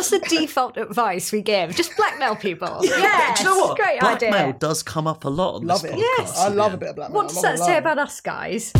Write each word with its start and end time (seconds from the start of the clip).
That's 0.00 0.08
the 0.12 0.20
default 0.20 0.78
advice 0.78 1.30
we 1.30 1.42
give. 1.42 1.76
Just 1.76 1.94
blackmail 1.94 2.34
people. 2.34 2.80
Yeah, 2.84 3.34
Do 3.34 3.42
you 3.42 3.50
know 3.50 3.58
what? 3.58 3.76
Great 3.76 4.00
Blackmail 4.00 4.32
idea. 4.32 4.52
does 4.54 4.82
come 4.82 5.06
up 5.06 5.26
a 5.26 5.28
lot 5.28 5.56
on 5.56 5.66
Love 5.66 5.82
this 5.82 5.90
it. 5.90 5.96
podcast. 5.98 6.18
Yes. 6.18 6.38
I 6.38 6.48
love 6.48 6.70
yeah. 6.70 6.74
a 6.74 6.78
bit 6.78 6.88
of 6.88 6.96
blackmail. 6.96 7.16
What 7.22 7.28
does 7.28 7.42
that 7.42 7.58
say 7.58 7.76
about 7.76 7.98
us, 7.98 8.18
guys? 8.22 8.72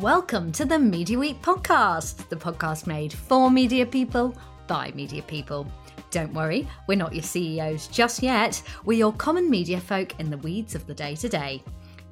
Welcome 0.00 0.52
to 0.52 0.64
the 0.64 0.78
Media 0.78 1.18
Week 1.18 1.42
podcast, 1.42 2.26
the 2.30 2.36
podcast 2.36 2.86
made 2.86 3.12
for 3.12 3.50
media 3.50 3.84
people 3.84 4.34
by 4.68 4.90
media 4.94 5.20
people. 5.20 5.70
Don't 6.10 6.32
worry, 6.32 6.66
we're 6.88 6.96
not 6.96 7.12
your 7.12 7.24
CEOs 7.24 7.88
just 7.88 8.22
yet. 8.22 8.62
We're 8.86 8.96
your 8.96 9.12
common 9.12 9.50
media 9.50 9.80
folk 9.80 10.18
in 10.18 10.30
the 10.30 10.38
weeds 10.38 10.74
of 10.74 10.86
the 10.86 10.94
day 10.94 11.14
to 11.16 11.28
day. 11.28 11.62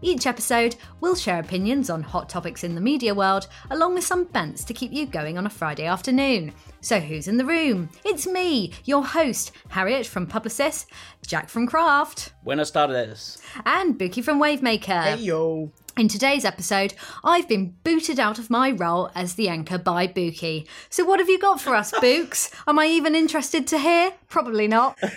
Each 0.02 0.26
episode, 0.26 0.76
we'll 1.00 1.14
share 1.14 1.40
opinions 1.40 1.88
on 1.88 2.02
hot 2.02 2.28
topics 2.28 2.62
in 2.62 2.74
the 2.74 2.80
media 2.80 3.14
world, 3.14 3.46
along 3.70 3.94
with 3.94 4.04
some 4.04 4.24
bents 4.24 4.62
to 4.64 4.74
keep 4.74 4.92
you 4.92 5.06
going 5.06 5.38
on 5.38 5.46
a 5.46 5.50
Friday 5.50 5.86
afternoon. 5.86 6.52
So, 6.82 7.00
who's 7.00 7.26
in 7.26 7.38
the 7.38 7.44
room? 7.46 7.88
It's 8.04 8.26
me, 8.26 8.72
your 8.84 9.02
host, 9.02 9.52
Harriet 9.68 10.04
from 10.06 10.26
Publicis, 10.26 10.84
Jack 11.26 11.48
from 11.48 11.66
Craft, 11.66 12.34
Buenas 12.44 12.70
tardes. 12.70 13.40
and 13.64 13.98
Bukky 13.98 14.22
from 14.22 14.38
Wavemaker. 14.40 15.02
Hey 15.16 15.22
yo. 15.22 15.72
In 15.96 16.08
today's 16.08 16.44
episode, 16.44 16.92
I've 17.22 17.48
been 17.48 17.76
booted 17.84 18.18
out 18.18 18.40
of 18.40 18.50
my 18.50 18.72
role 18.72 19.10
as 19.14 19.36
the 19.36 19.48
anchor 19.48 19.78
by 19.78 20.08
Bukky. 20.08 20.66
So, 20.90 21.04
what 21.06 21.18
have 21.20 21.30
you 21.30 21.38
got 21.38 21.60
for 21.62 21.74
us, 21.74 21.92
Books? 21.98 22.50
Am 22.66 22.78
I 22.78 22.86
even 22.88 23.14
interested 23.14 23.66
to 23.68 23.78
hear? 23.78 24.12
Probably 24.28 24.68
not. 24.68 24.98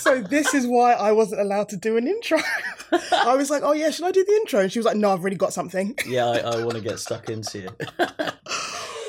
So 0.00 0.22
this 0.22 0.54
is 0.54 0.66
why 0.66 0.94
I 0.94 1.12
wasn't 1.12 1.42
allowed 1.42 1.68
to 1.68 1.76
do 1.76 1.98
an 1.98 2.08
intro. 2.08 2.38
I 3.12 3.34
was 3.36 3.50
like, 3.50 3.62
oh 3.62 3.72
yeah, 3.72 3.90
should 3.90 4.04
I 4.06 4.12
do 4.12 4.24
the 4.24 4.32
intro? 4.32 4.60
And 4.60 4.72
she 4.72 4.78
was 4.78 4.86
like, 4.86 4.96
no, 4.96 5.12
I've 5.12 5.20
already 5.20 5.36
got 5.36 5.52
something. 5.52 5.94
Yeah, 6.06 6.26
I, 6.26 6.38
I 6.38 6.64
want 6.64 6.76
to 6.76 6.80
get 6.80 6.98
stuck 6.98 7.28
into 7.28 7.66
it. 7.68 8.34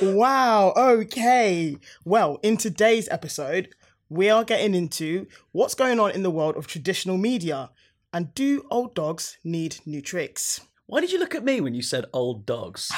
Wow. 0.02 0.73
Okay. 0.76 1.77
Well, 2.05 2.39
in 2.41 2.58
today's 2.58 3.08
episode, 3.09 3.70
we 4.09 4.31
are 4.31 4.44
getting 4.44 4.73
into 4.73 5.28
what's 5.52 5.75
going 5.75 6.00
on 6.00 6.09
in 6.09 6.23
the 6.23 6.31
world 6.31 6.58
of 6.58 6.66
traditional 6.66 7.17
media. 7.17 7.70
And 8.11 8.33
do 8.33 8.66
old 8.72 8.95
dogs 8.95 9.38
need 9.44 9.78
new 9.86 10.02
tricks? 10.02 10.61
Why 10.88 11.02
did 11.02 11.11
you 11.11 11.20
look 11.20 11.36
at 11.36 11.45
me 11.45 11.61
when 11.61 11.75
you 11.75 11.83
said 11.83 12.05
old 12.14 12.48
dogs? 12.48 12.92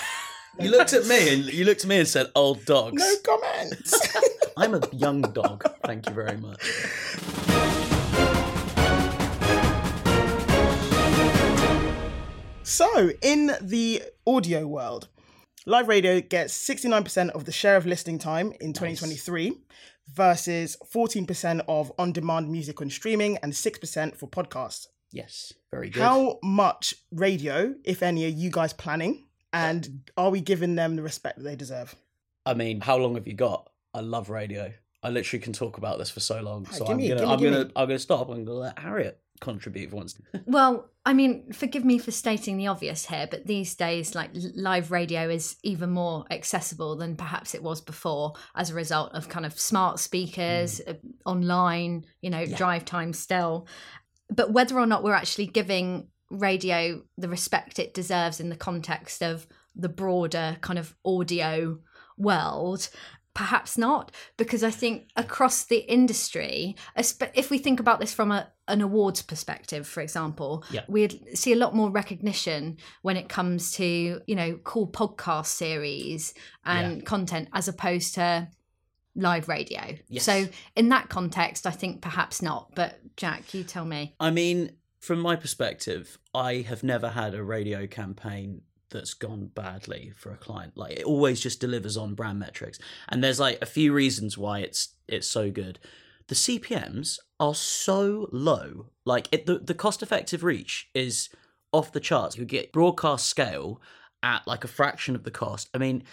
You 0.59 0.71
looked 0.71 0.93
at 0.93 1.05
me 1.05 1.33
and 1.33 1.45
you 1.45 1.65
looked 1.65 1.81
at 1.81 1.87
me 1.87 1.97
and 1.97 2.07
said 2.07 2.27
old 2.35 2.63
dogs. 2.65 3.01
No 3.01 3.15
comments. 3.37 4.15
I'm 4.57 4.73
a 4.73 4.81
young 4.93 5.21
dog. 5.21 5.65
Thank 5.83 6.07
you 6.07 6.15
very 6.15 6.37
much. 6.37 7.81
So, 12.63 13.11
in 13.21 13.51
the 13.61 14.01
audio 14.25 14.65
world, 14.65 15.09
live 15.65 15.87
radio 15.89 16.21
gets 16.21 16.53
69% 16.67 17.31
of 17.31 17.45
the 17.45 17.51
share 17.51 17.75
of 17.75 17.85
listening 17.85 18.19
time 18.19 18.53
in 18.61 18.71
2023 18.73 19.51
versus 20.13 20.77
14% 20.93 21.65
of 21.67 21.91
on 21.99 22.13
demand 22.13 22.49
music 22.49 22.79
and 22.79 22.91
streaming 22.91 23.37
and 23.43 23.51
6% 23.51 24.15
for 24.15 24.27
podcasts. 24.29 24.87
Yes, 25.11 25.53
very 25.71 25.89
good. 25.89 26.01
How 26.01 26.39
much 26.41 26.93
radio, 27.11 27.75
if 27.83 28.01
any, 28.01 28.25
are 28.25 28.29
you 28.29 28.49
guys 28.49 28.73
planning? 28.73 29.27
And 29.51 30.09
are 30.17 30.29
we 30.31 30.41
giving 30.41 30.75
them 30.75 30.95
the 30.95 31.03
respect 31.03 31.37
that 31.37 31.43
they 31.43 31.55
deserve? 31.55 31.93
I 32.45 32.53
mean, 32.55 32.81
how 32.81 32.97
long 32.97 33.15
have 33.15 33.27
you 33.27 33.35
got? 33.35 33.69
I 33.93 33.99
love 33.99 34.29
radio. 34.29 34.73
I 35.03 35.09
literally 35.09 35.43
can 35.43 35.53
talk 35.53 35.77
about 35.77 35.99
this 35.99 36.09
for 36.09 36.21
so 36.21 36.41
long. 36.41 36.63
Right, 36.63 36.73
so 36.73 36.87
I'm 36.87 36.97
me- 36.97 37.09
gonna, 37.09 37.21
me- 37.21 37.27
I'm 37.27 37.39
gonna. 37.39 37.69
I'm 37.75 37.87
gonna 37.87 37.99
stop. 37.99 38.29
I'm 38.29 38.45
gonna 38.45 38.57
let 38.57 38.79
Harriet 38.79 39.19
contribute 39.43 39.91
once. 39.91 40.19
Well, 40.45 40.89
I 41.05 41.13
mean, 41.13 41.51
forgive 41.51 41.83
me 41.83 41.97
for 41.97 42.11
stating 42.11 42.57
the 42.57 42.67
obvious 42.67 43.05
here, 43.05 43.27
but 43.29 43.45
these 43.45 43.75
days, 43.75 44.15
like 44.15 44.31
live 44.55 44.91
radio 44.91 45.29
is 45.29 45.57
even 45.63 45.89
more 45.89 46.25
accessible 46.31 46.95
than 46.95 47.15
perhaps 47.15 47.53
it 47.53 47.61
was 47.61 47.81
before 47.81 48.33
as 48.55 48.69
a 48.69 48.73
result 48.73 49.13
of 49.13 49.29
kind 49.29 49.45
of 49.45 49.59
smart 49.59 49.99
speakers, 49.99 50.79
uh, 50.87 50.93
online, 51.25 52.05
you 52.21 52.29
know, 52.29 52.45
drive 52.45 52.85
time 52.85 53.13
still. 53.13 53.67
But 54.29 54.51
whether 54.51 54.79
or 54.79 54.85
not 54.85 55.03
we're 55.03 55.13
actually 55.13 55.47
giving 55.47 56.07
radio 56.29 57.01
the 57.17 57.29
respect 57.29 57.79
it 57.79 57.93
deserves 57.93 58.39
in 58.39 58.49
the 58.49 58.55
context 58.55 59.21
of 59.21 59.45
the 59.75 59.89
broader 59.89 60.57
kind 60.61 60.79
of 60.79 60.95
audio 61.05 61.79
world, 62.17 62.89
perhaps 63.33 63.77
not 63.77 64.11
because 64.37 64.63
i 64.63 64.69
think 64.69 65.09
across 65.15 65.65
the 65.65 65.79
industry 65.91 66.75
if 67.33 67.49
we 67.49 67.57
think 67.57 67.79
about 67.79 67.99
this 67.99 68.13
from 68.13 68.31
a, 68.31 68.47
an 68.67 68.81
awards 68.81 69.21
perspective 69.21 69.85
for 69.87 69.99
example 70.01 70.63
Yeah. 70.71 70.81
we'd 70.87 71.37
see 71.37 71.51
a 71.51 71.55
lot 71.57 71.75
more 71.75 71.89
recognition 71.91 72.77
when 73.01 73.17
it 73.17 73.27
comes 73.27 73.73
to 73.73 74.21
you 74.25 74.35
know 74.35 74.59
cool 74.63 74.87
podcast 74.87 75.47
series 75.47 76.33
and 76.65 77.05
content 77.05 77.49
as 77.53 77.67
opposed 77.67 78.15
to 78.15 78.47
live 79.15 79.47
radio 79.47 79.95
Yes. 80.07 80.23
so 80.23 80.47
in 80.75 80.89
that 80.89 81.09
context 81.09 81.67
i 81.67 81.71
think 81.71 82.01
perhaps 82.01 82.41
not 82.41 82.71
but 82.73 82.99
jack 83.17 83.53
you 83.53 83.63
tell 83.63 83.85
me 83.85 84.15
I 84.19 84.31
mean, 84.31 84.77
from 84.99 85.19
my 85.19 85.35
perspective, 85.35 86.17
I 86.33 86.61
have 86.69 86.81
never 86.81 87.09
had 87.09 87.35
a 87.35 87.43
radio 87.43 87.85
campaign 87.87 88.61
that's 88.89 89.13
gone 89.13 89.47
badly 89.53 90.13
for 90.15 90.31
a 90.31 90.37
client. 90.37 90.77
Like 90.77 90.93
it 90.93 91.03
always 91.03 91.41
just 91.41 91.59
delivers 91.59 91.97
on 91.97 92.13
brand 92.15 92.39
metrics. 92.39 92.79
And 93.09 93.21
there's 93.21 93.37
like 93.39 93.57
a 93.61 93.65
few 93.65 93.91
reasons 93.91 94.37
why 94.37 94.59
it's 94.59 94.95
it's 95.09 95.27
so 95.27 95.51
good. 95.51 95.77
The 96.29 96.35
CPMs 96.35 97.19
are 97.43 97.55
so 97.55 98.29
low. 98.31 98.85
Like 99.05 99.27
it, 99.31 99.45
the 99.45 99.59
the 99.59 99.73
cost 99.73 100.01
effective 100.01 100.43
reach 100.43 100.89
is 100.93 101.29
off 101.73 101.91
the 101.91 101.99
charts. 101.99 102.37
You 102.37 102.45
get 102.45 102.71
broadcast 102.71 103.25
scale 103.25 103.81
at 104.21 104.47
like 104.47 104.63
a 104.63 104.69
fraction 104.69 105.13
of 105.13 105.23
the 105.23 105.31
cost. 105.31 105.69
I 105.73 105.77
mean, 105.77 106.03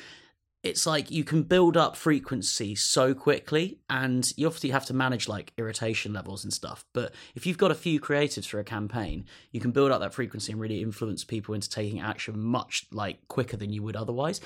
it's 0.62 0.86
like 0.86 1.10
you 1.10 1.22
can 1.22 1.44
build 1.44 1.76
up 1.76 1.96
frequency 1.96 2.74
so 2.74 3.14
quickly 3.14 3.78
and 3.88 4.32
you 4.36 4.46
obviously 4.46 4.70
have 4.70 4.84
to 4.84 4.92
manage 4.92 5.28
like 5.28 5.52
irritation 5.56 6.12
levels 6.12 6.44
and 6.44 6.52
stuff 6.52 6.84
but 6.92 7.14
if 7.34 7.46
you've 7.46 7.56
got 7.56 7.70
a 7.70 7.74
few 7.74 7.98
creatives 7.98 8.46
for 8.46 8.58
a 8.58 8.64
campaign 8.64 9.24
you 9.52 9.60
can 9.60 9.70
build 9.70 9.90
up 9.90 10.00
that 10.00 10.12
frequency 10.12 10.52
and 10.52 10.60
really 10.60 10.82
influence 10.82 11.24
people 11.24 11.54
into 11.54 11.70
taking 11.70 11.98
action 11.98 12.38
much 12.38 12.84
like 12.92 13.26
quicker 13.28 13.56
than 13.56 13.72
you 13.72 13.82
would 13.82 13.96
otherwise 13.96 14.38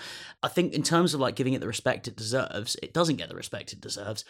i 0.44 0.46
think 0.46 0.72
in 0.72 0.84
terms 0.84 1.14
of 1.14 1.20
like 1.20 1.34
giving 1.34 1.52
it 1.52 1.60
the 1.60 1.66
respect 1.66 2.06
it 2.06 2.14
deserves 2.14 2.76
it 2.80 2.94
doesn't 2.94 3.16
get 3.16 3.28
the 3.28 3.34
respect 3.34 3.72
it 3.72 3.80
deserves 3.80 4.24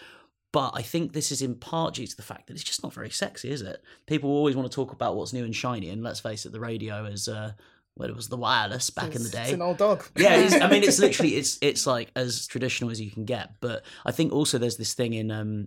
but 0.55 0.71
I 0.75 0.83
think 0.83 1.15
this 1.15 1.33
is 1.33 1.43
in 1.43 1.57
part 1.57 1.95
due 1.95 2.07
to 2.07 2.17
the 2.17 2.23
fact 2.23 2.47
that 2.47 2.55
it's 2.55 2.63
just 2.63 2.85
not 2.85 2.95
very 2.95 3.11
sexy, 3.11 3.51
is 3.51 3.61
it? 3.61 3.83
People 4.07 4.31
always 4.31 4.55
want 4.55 4.71
to 4.71 4.75
talk 4.75 4.93
about 4.93 5.17
what's 5.17 5.33
new 5.33 5.43
and 5.43 5.55
shiny, 5.55 5.89
and 5.91 6.05
let's 6.05 6.21
face 6.21 6.47
it, 6.47 6.53
the 6.53 6.61
radio 6.61 7.07
is 7.07 7.27
uh, 7.27 7.55
well, 7.97 8.09
it 8.09 8.15
was 8.15 8.29
the 8.29 8.37
wireless 8.37 8.89
back 8.91 9.17
in 9.17 9.25
the 9.25 9.31
day 9.31 9.43
It's 9.43 9.53
an 9.53 9.63
old 9.63 9.79
dog. 9.79 10.05
yeah, 10.17 10.37
it's, 10.37 10.55
I 10.55 10.71
mean, 10.71 10.85
it's 10.85 10.99
literally 11.01 11.35
it's 11.35 11.59
it's 11.61 11.89
like 11.89 12.13
as 12.15 12.47
traditional 12.47 12.93
as 12.93 13.01
you 13.01 13.11
can 13.11 13.25
get. 13.25 13.55
But 13.61 13.83
I 14.07 14.13
think 14.13 14.33
also 14.33 14.59
there's 14.59 14.77
this 14.77 14.95
thing 14.95 15.15
in 15.15 15.33
um, 15.33 15.67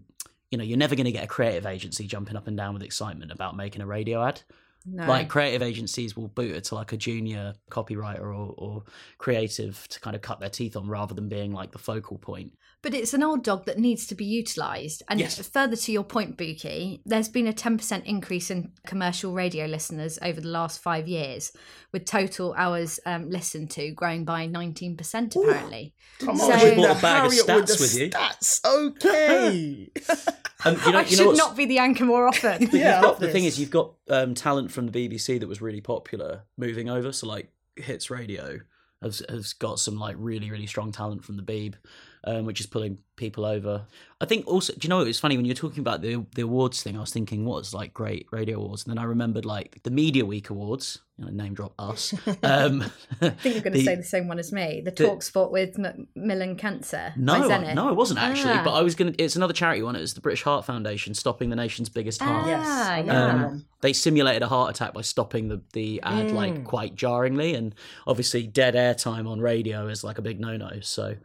you 0.52 0.58
know, 0.58 0.64
you're 0.64 0.78
never 0.78 0.96
going 0.96 1.04
to 1.04 1.12
get 1.12 1.26
a 1.26 1.28
creative 1.28 1.66
agency 1.66 2.08
jumping 2.08 2.38
up 2.38 2.48
and 2.48 2.56
down 2.56 2.74
with 2.74 2.82
excitement 2.82 3.34
about 3.34 3.58
making 3.58 3.82
a 3.82 3.86
radio 3.86 4.24
ad. 4.24 4.42
no 4.86 5.06
Like 5.06 5.28
creative 5.28 5.62
agencies 5.62 6.16
will 6.16 6.30
boot 6.30 6.56
it 6.56 6.64
to 6.66 6.76
like 6.76 6.94
a 6.94 6.98
junior 6.98 7.56
copywriter 7.70 8.22
or, 8.22 8.54
or 8.58 8.84
creative 9.18 9.86
to 9.90 10.00
kind 10.00 10.16
of 10.16 10.22
cut 10.22 10.40
their 10.40 10.50
teeth 10.50 10.78
on 10.78 10.88
rather 10.88 11.14
than 11.14 11.28
being 11.28 11.52
like 11.52 11.72
the 11.74 11.78
focal 11.78 12.18
point. 12.18 12.54
But 12.84 12.94
it's 12.94 13.14
an 13.16 13.24
old 13.24 13.44
dog 13.44 13.66
that 13.66 13.80
needs 13.80 14.06
to 14.08 14.16
be 14.16 14.24
utilised. 14.24 15.02
And 15.10 15.20
Yes. 15.20 15.46
further 15.50 15.76
to 15.76 15.92
your 15.92 16.04
point, 16.04 16.38
Bukky, 16.38 17.02
there's 17.06 17.28
been 17.28 17.48
a 17.48 17.52
10% 17.54 18.06
increase 18.06 18.52
in 18.52 18.72
commercial 18.86 19.34
radio 19.34 19.66
listeners 19.66 20.20
over 20.22 20.40
the 20.40 20.48
last 20.50 20.80
five 20.80 21.08
years, 21.08 21.52
with 21.92 22.06
total 22.06 22.54
hours 22.54 23.00
um, 23.06 23.30
listened 23.32 23.72
to 23.72 23.92
growing 23.92 24.26
by 24.26 24.48
19%, 24.48 25.36
apparently. 25.36 25.96
Come 26.20 26.38
So- 26.38 26.52
on, 26.52 26.60
You 26.60 26.66
with 26.66 26.76
brought 26.76 26.98
a 26.98 27.02
bag 27.02 27.26
of 27.26 27.32
Harriet 27.34 27.48
with 27.48 27.48
stats 27.48 27.78
the 27.78 27.82
with 27.84 27.98
you. 27.98 28.10
Stats, 28.12 28.66
okay. 28.66 29.90
And 30.66 30.78
you 30.86 30.92
know, 30.92 30.98
I 31.00 31.02
you 31.02 31.16
should 31.16 31.26
know 31.28 31.32
not 31.34 31.56
be 31.56 31.66
the 31.66 31.78
anchor 31.80 32.06
more 32.06 32.28
often. 32.28 32.70
Yeah, 32.74 33.02
got, 33.02 33.20
the 33.20 33.30
thing 33.32 33.46
is, 33.46 33.60
you've 33.60 33.70
got 33.70 33.94
um, 34.10 34.34
talent 34.34 34.72
from 34.72 34.88
the 34.88 35.08
BBC 35.10 35.40
that 35.40 35.48
was 35.48 35.62
really 35.62 35.82
popular 35.82 36.44
moving 36.58 36.90
over. 36.90 37.12
So 37.12 37.28
like 37.28 37.50
Hits 37.76 38.10
Radio 38.10 38.60
has 39.04 39.22
has 39.30 39.54
got 39.54 39.80
some 39.80 39.98
like 39.98 40.16
really 40.18 40.50
really 40.50 40.66
strong 40.66 40.92
talent 40.92 41.24
from 41.24 41.38
the 41.38 41.44
Beeb, 41.44 41.76
um, 42.24 42.46
which 42.46 42.60
is 42.60 42.66
pulling 42.68 42.98
people 43.16 43.46
over. 43.46 43.86
I 44.22 44.26
think 44.26 44.46
also, 44.48 44.74
do 44.74 44.80
you 44.84 44.90
know 44.90 45.02
it 45.02 45.06
was 45.06 45.20
funny 45.20 45.36
when 45.38 45.46
you 45.46 45.52
were 45.52 45.56
talking 45.56 45.80
about 45.80 46.02
the 46.02 46.26
the 46.36 46.42
awards 46.44 46.82
thing? 46.84 46.98
I 46.98 47.00
was 47.02 47.12
thinking 47.12 47.46
what's 47.46 47.74
like 47.74 47.94
great 47.94 48.28
radio 48.32 48.58
awards, 48.58 48.84
and 48.86 48.92
then 48.92 48.98
I 49.04 49.06
remembered 49.06 49.46
like 49.46 49.80
the 49.84 49.92
Media 49.92 50.26
Week 50.26 50.50
awards. 50.50 51.00
You 51.20 51.26
know, 51.26 51.32
name 51.32 51.56
drop 51.56 51.74
us. 51.80 52.14
Um, 52.44 52.84
I 53.22 53.30
think 53.30 53.44
you're 53.56 53.64
going 53.64 53.64
to 53.64 53.80
the- 53.80 53.84
say 53.86 53.96
the 53.96 54.04
same 54.04 54.28
one 54.28 54.38
as 54.38 54.52
me. 54.52 54.82
The 54.86 54.92
the- 54.92 55.04
talkSPORT 55.06 55.52
with 55.52 55.80
M- 55.80 56.56
Cancer. 56.58 57.12
No, 57.16 57.48
by 57.48 57.56
I- 57.56 57.74
no, 57.74 57.90
it 57.90 57.96
wasn't 57.96 58.20
actually. 58.20 58.54
Ah. 58.54 58.62
But 58.64 58.74
I 58.74 58.82
was 58.84 58.94
gonna. 58.96 59.14
It's 59.18 59.36
another 59.36 59.54
charity 59.54 59.82
one. 59.82 59.96
It 59.96 60.02
was 60.02 60.14
the 60.14 60.22
British 60.22 60.44
Heart 60.44 60.66
Foundation, 60.66 61.14
stopping 61.16 61.50
the 61.50 61.56
nation's 61.56 61.90
biggest 61.90 62.22
heart. 62.22 62.46
Ah, 62.46 62.48
yes. 62.48 62.68
I 62.68 63.00
yeah. 63.02 63.46
Um, 63.48 63.66
they 63.82 63.94
simulated 63.94 64.42
a 64.44 64.48
heart 64.48 64.76
attack 64.76 64.94
by 64.94 65.02
stopping 65.02 65.48
the, 65.50 65.62
the 65.74 66.02
ad 66.04 66.32
like 66.32 66.64
quite 66.64 66.96
jarringly 66.96 67.54
and 67.54 67.76
obviously 68.08 68.48
dead 68.48 68.76
air 68.76 68.96
time 68.96 69.28
on 69.28 69.40
radio 69.40 69.88
is 69.88 70.04
like 70.04 70.18
a 70.18 70.22
big 70.24 70.40
no-no 70.40 70.80
so 70.82 71.16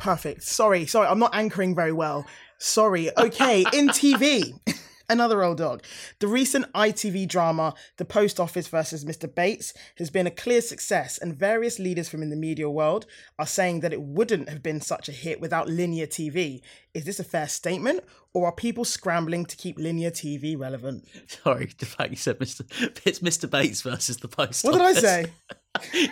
Perfect. 0.00 0.42
Sorry, 0.42 0.86
sorry, 0.86 1.06
I'm 1.08 1.18
not 1.18 1.34
anchoring 1.34 1.74
very 1.74 1.92
well. 1.92 2.26
Sorry. 2.58 3.16
Okay, 3.18 3.66
in 3.72 3.88
TV. 3.88 4.58
Another 5.10 5.42
old 5.42 5.58
dog. 5.58 5.82
The 6.20 6.28
recent 6.28 6.72
ITV 6.72 7.28
drama, 7.28 7.74
The 7.96 8.04
Post 8.04 8.38
Office 8.38 8.68
versus 8.68 9.04
Mr. 9.04 9.32
Bates, 9.32 9.74
has 9.98 10.08
been 10.08 10.26
a 10.26 10.30
clear 10.30 10.62
success, 10.62 11.18
and 11.18 11.36
various 11.36 11.78
leaders 11.80 12.08
from 12.08 12.22
in 12.22 12.30
the 12.30 12.36
media 12.36 12.70
world 12.70 13.06
are 13.38 13.46
saying 13.46 13.80
that 13.80 13.92
it 13.92 14.00
wouldn't 14.00 14.48
have 14.48 14.62
been 14.62 14.80
such 14.80 15.08
a 15.08 15.12
hit 15.12 15.40
without 15.40 15.68
linear 15.68 16.06
TV. 16.06 16.62
Is 16.94 17.04
this 17.04 17.18
a 17.20 17.24
fair 17.24 17.48
statement, 17.48 18.04
or 18.32 18.46
are 18.46 18.52
people 18.52 18.84
scrambling 18.86 19.44
to 19.46 19.56
keep 19.56 19.78
linear 19.78 20.12
TV 20.12 20.56
relevant? 20.58 21.04
Sorry, 21.26 21.68
the 21.76 21.86
fact 21.86 22.10
you 22.10 22.16
said 22.16 22.38
Mr. 22.38 22.64
It's 23.04 23.18
Mr. 23.18 23.50
Bates 23.50 23.82
versus 23.82 24.18
the 24.18 24.28
post 24.28 24.64
Office. 24.64 24.64
What 24.64 24.72
did 24.72 24.82
I 24.82 24.92
say? 24.94 25.26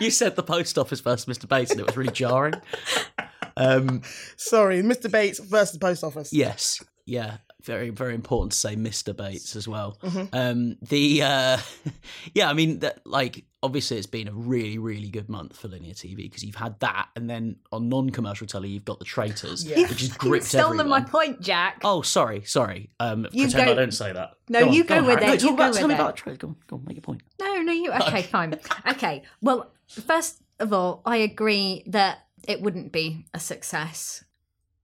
you 0.00 0.10
said 0.10 0.36
the 0.36 0.42
post 0.42 0.76
office 0.76 1.00
versus 1.00 1.24
Mr. 1.24 1.48
Bates, 1.48 1.70
and 1.70 1.80
it 1.80 1.86
was 1.86 1.96
really 1.96 2.12
jarring. 2.12 2.54
Um, 3.58 4.02
Sorry, 4.36 4.82
Mr. 4.82 5.10
Bates 5.10 5.38
versus 5.38 5.72
the 5.72 5.78
Post 5.78 6.04
Office. 6.04 6.32
yes, 6.32 6.82
yeah, 7.06 7.38
very 7.62 7.90
very 7.90 8.14
important 8.14 8.52
to 8.52 8.58
say 8.58 8.76
Mr. 8.76 9.14
Bates 9.16 9.56
as 9.56 9.66
well. 9.66 9.98
Mm-hmm. 10.02 10.34
Um, 10.34 10.76
the 10.82 11.22
uh, 11.22 11.58
yeah, 12.34 12.48
I 12.48 12.52
mean, 12.52 12.78
that, 12.80 13.06
like 13.06 13.44
obviously 13.62 13.96
it's 13.96 14.06
been 14.06 14.28
a 14.28 14.32
really 14.32 14.78
really 14.78 15.08
good 15.08 15.28
month 15.28 15.56
for 15.56 15.66
linear 15.68 15.92
TV 15.94 16.16
because 16.16 16.44
you've 16.44 16.54
had 16.54 16.78
that, 16.80 17.08
and 17.16 17.28
then 17.28 17.56
on 17.72 17.88
non-commercial 17.88 18.46
telly 18.46 18.68
you've 18.68 18.84
got 18.84 18.98
the 19.00 19.04
Traitors, 19.04 19.64
Yeah. 19.64 19.80
which 19.88 20.00
has 20.02 20.16
You've 20.22 20.42
stolen 20.44 20.78
everyone. 20.80 21.02
my 21.02 21.08
point, 21.08 21.40
Jack. 21.40 21.80
Oh, 21.82 22.02
sorry, 22.02 22.42
sorry. 22.44 22.90
Um, 23.00 23.26
You 23.32 23.44
pretend 23.46 23.66
go- 23.66 23.72
I 23.72 23.74
don't 23.74 23.92
say 23.94 24.12
that. 24.12 24.30
No, 24.48 24.66
on, 24.68 24.72
you 24.72 24.84
go 24.84 24.98
on, 24.98 25.06
with 25.06 25.18
Harry. 25.18 25.24
it, 25.24 25.26
No, 25.26 25.32
you 25.32 25.38
talk 25.40 25.54
about, 25.54 25.72
go 25.72 25.78
tell 25.78 25.88
me 25.88 25.94
with 25.94 26.00
about 26.00 26.10
it. 26.10 26.16
Traitors. 26.22 26.38
Go 26.38 26.48
on, 26.48 26.56
go 26.68 26.76
on, 26.76 26.84
make 26.86 26.96
your 26.96 27.02
point. 27.02 27.22
No, 27.40 27.62
no, 27.62 27.72
you. 27.72 27.90
Okay, 27.92 28.22
fine. 28.34 28.54
Okay. 28.88 29.22
Well, 29.42 29.72
first 29.88 30.42
of 30.60 30.72
all, 30.72 31.02
I 31.04 31.16
agree 31.18 31.82
that 31.86 32.26
it 32.46 32.60
wouldn't 32.60 32.92
be 32.92 33.26
a 33.34 33.40
success 33.40 34.24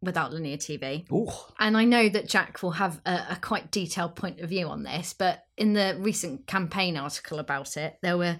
without 0.03 0.33
linear 0.33 0.57
TV. 0.57 1.11
Ooh. 1.11 1.33
And 1.59 1.77
I 1.77 1.85
know 1.85 2.09
that 2.09 2.29
Jack 2.29 2.63
will 2.63 2.73
have 2.73 3.01
a, 3.07 3.21
a 3.31 3.39
quite 3.41 3.71
detailed 3.71 4.15
point 4.17 4.41
of 4.41 4.49
view 4.49 4.69
on 4.69 4.83
this, 4.83 5.15
but 5.15 5.45
in 5.57 5.73
the 5.73 5.97
recent 5.99 6.47
campaign 6.47 6.97
article 6.97 7.39
about 7.39 7.77
it, 7.77 7.97
there 8.03 8.19
were 8.19 8.39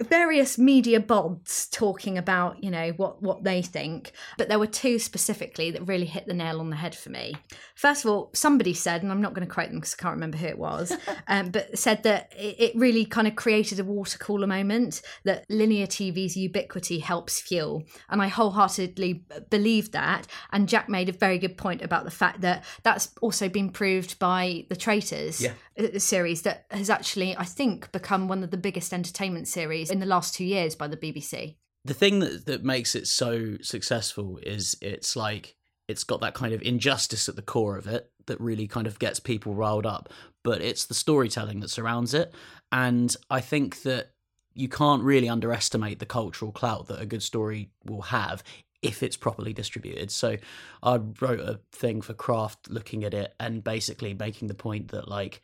various 0.00 0.58
media 0.58 1.00
bods 1.00 1.70
talking 1.70 2.16
about, 2.16 2.62
you 2.62 2.70
know, 2.70 2.90
what 2.96 3.22
what 3.22 3.44
they 3.44 3.62
think, 3.62 4.12
but 4.38 4.48
there 4.48 4.58
were 4.58 4.66
two 4.66 4.98
specifically 4.98 5.70
that 5.70 5.86
really 5.86 6.06
hit 6.06 6.26
the 6.26 6.34
nail 6.34 6.60
on 6.60 6.70
the 6.70 6.76
head 6.76 6.94
for 6.94 7.10
me. 7.10 7.34
First 7.74 8.04
of 8.04 8.10
all, 8.10 8.30
somebody 8.34 8.74
said, 8.74 9.02
and 9.02 9.12
I'm 9.12 9.20
not 9.20 9.34
going 9.34 9.46
to 9.46 9.52
quote 9.52 9.68
them 9.68 9.78
because 9.78 9.96
I 9.98 10.02
can't 10.02 10.14
remember 10.14 10.38
who 10.38 10.46
it 10.46 10.58
was, 10.58 10.92
um, 11.28 11.50
but 11.50 11.78
said 11.78 12.02
that 12.04 12.32
it, 12.36 12.56
it 12.58 12.76
really 12.76 13.04
kind 13.04 13.26
of 13.26 13.36
created 13.36 13.78
a 13.78 13.84
water 13.84 14.18
cooler 14.18 14.46
moment 14.46 15.02
that 15.24 15.44
linear 15.48 15.86
TV's 15.86 16.36
ubiquity 16.36 16.98
helps 16.98 17.40
fuel, 17.40 17.84
and 18.08 18.22
I 18.22 18.28
wholeheartedly 18.28 19.24
believe 19.50 19.92
that. 19.92 20.26
And 20.52 20.68
Jack 20.68 20.88
made 20.88 21.08
a 21.08 21.12
very 21.12 21.38
good 21.38 21.56
point 21.56 21.82
about 21.82 22.04
the 22.04 22.10
fact 22.10 22.40
that 22.40 22.64
that's 22.82 23.10
also 23.20 23.48
been 23.48 23.70
proved 23.70 24.18
by 24.18 24.66
the 24.68 24.76
Traitors 24.76 25.42
Yeah. 25.42 25.52
Series 25.98 26.42
that 26.42 26.66
has 26.70 26.90
actually, 26.90 27.36
I 27.36 27.44
think, 27.44 27.90
become 27.92 28.28
one 28.28 28.42
of 28.42 28.50
the 28.50 28.56
biggest 28.56 28.92
entertainment 28.92 29.48
series 29.48 29.90
in 29.90 30.00
the 30.00 30.06
last 30.06 30.34
two 30.34 30.44
years 30.44 30.74
by 30.74 30.88
the 30.88 30.96
BBC. 30.96 31.56
the 31.84 31.94
thing 31.94 32.20
that 32.20 32.46
that 32.46 32.64
makes 32.64 32.94
it 32.94 33.06
so 33.06 33.56
successful 33.62 34.38
is 34.42 34.76
it's 34.80 35.16
like 35.16 35.56
it's 35.88 36.04
got 36.04 36.20
that 36.20 36.34
kind 36.34 36.54
of 36.54 36.62
injustice 36.62 37.28
at 37.28 37.36
the 37.36 37.42
core 37.42 37.76
of 37.76 37.86
it 37.86 38.10
that 38.26 38.40
really 38.40 38.68
kind 38.68 38.86
of 38.86 38.98
gets 38.98 39.18
people 39.18 39.54
riled 39.54 39.86
up 39.86 40.12
but 40.42 40.60
it's 40.60 40.84
the 40.84 40.94
storytelling 40.94 41.60
that 41.60 41.70
surrounds 41.70 42.12
it 42.14 42.32
and 42.70 43.16
i 43.30 43.40
think 43.40 43.82
that 43.82 44.10
you 44.54 44.68
can't 44.68 45.02
really 45.02 45.28
underestimate 45.28 45.98
the 45.98 46.06
cultural 46.06 46.52
clout 46.52 46.86
that 46.88 47.00
a 47.00 47.06
good 47.06 47.22
story 47.22 47.70
will 47.86 48.02
have 48.02 48.42
if 48.82 49.02
it's 49.02 49.16
properly 49.16 49.52
distributed. 49.52 50.10
So 50.10 50.36
I 50.82 50.96
wrote 51.20 51.40
a 51.40 51.60
thing 51.72 52.00
for 52.00 52.14
Craft 52.14 52.70
looking 52.70 53.04
at 53.04 53.14
it 53.14 53.34
and 53.38 53.62
basically 53.62 54.14
making 54.14 54.48
the 54.48 54.54
point 54.54 54.88
that 54.88 55.08
like 55.08 55.42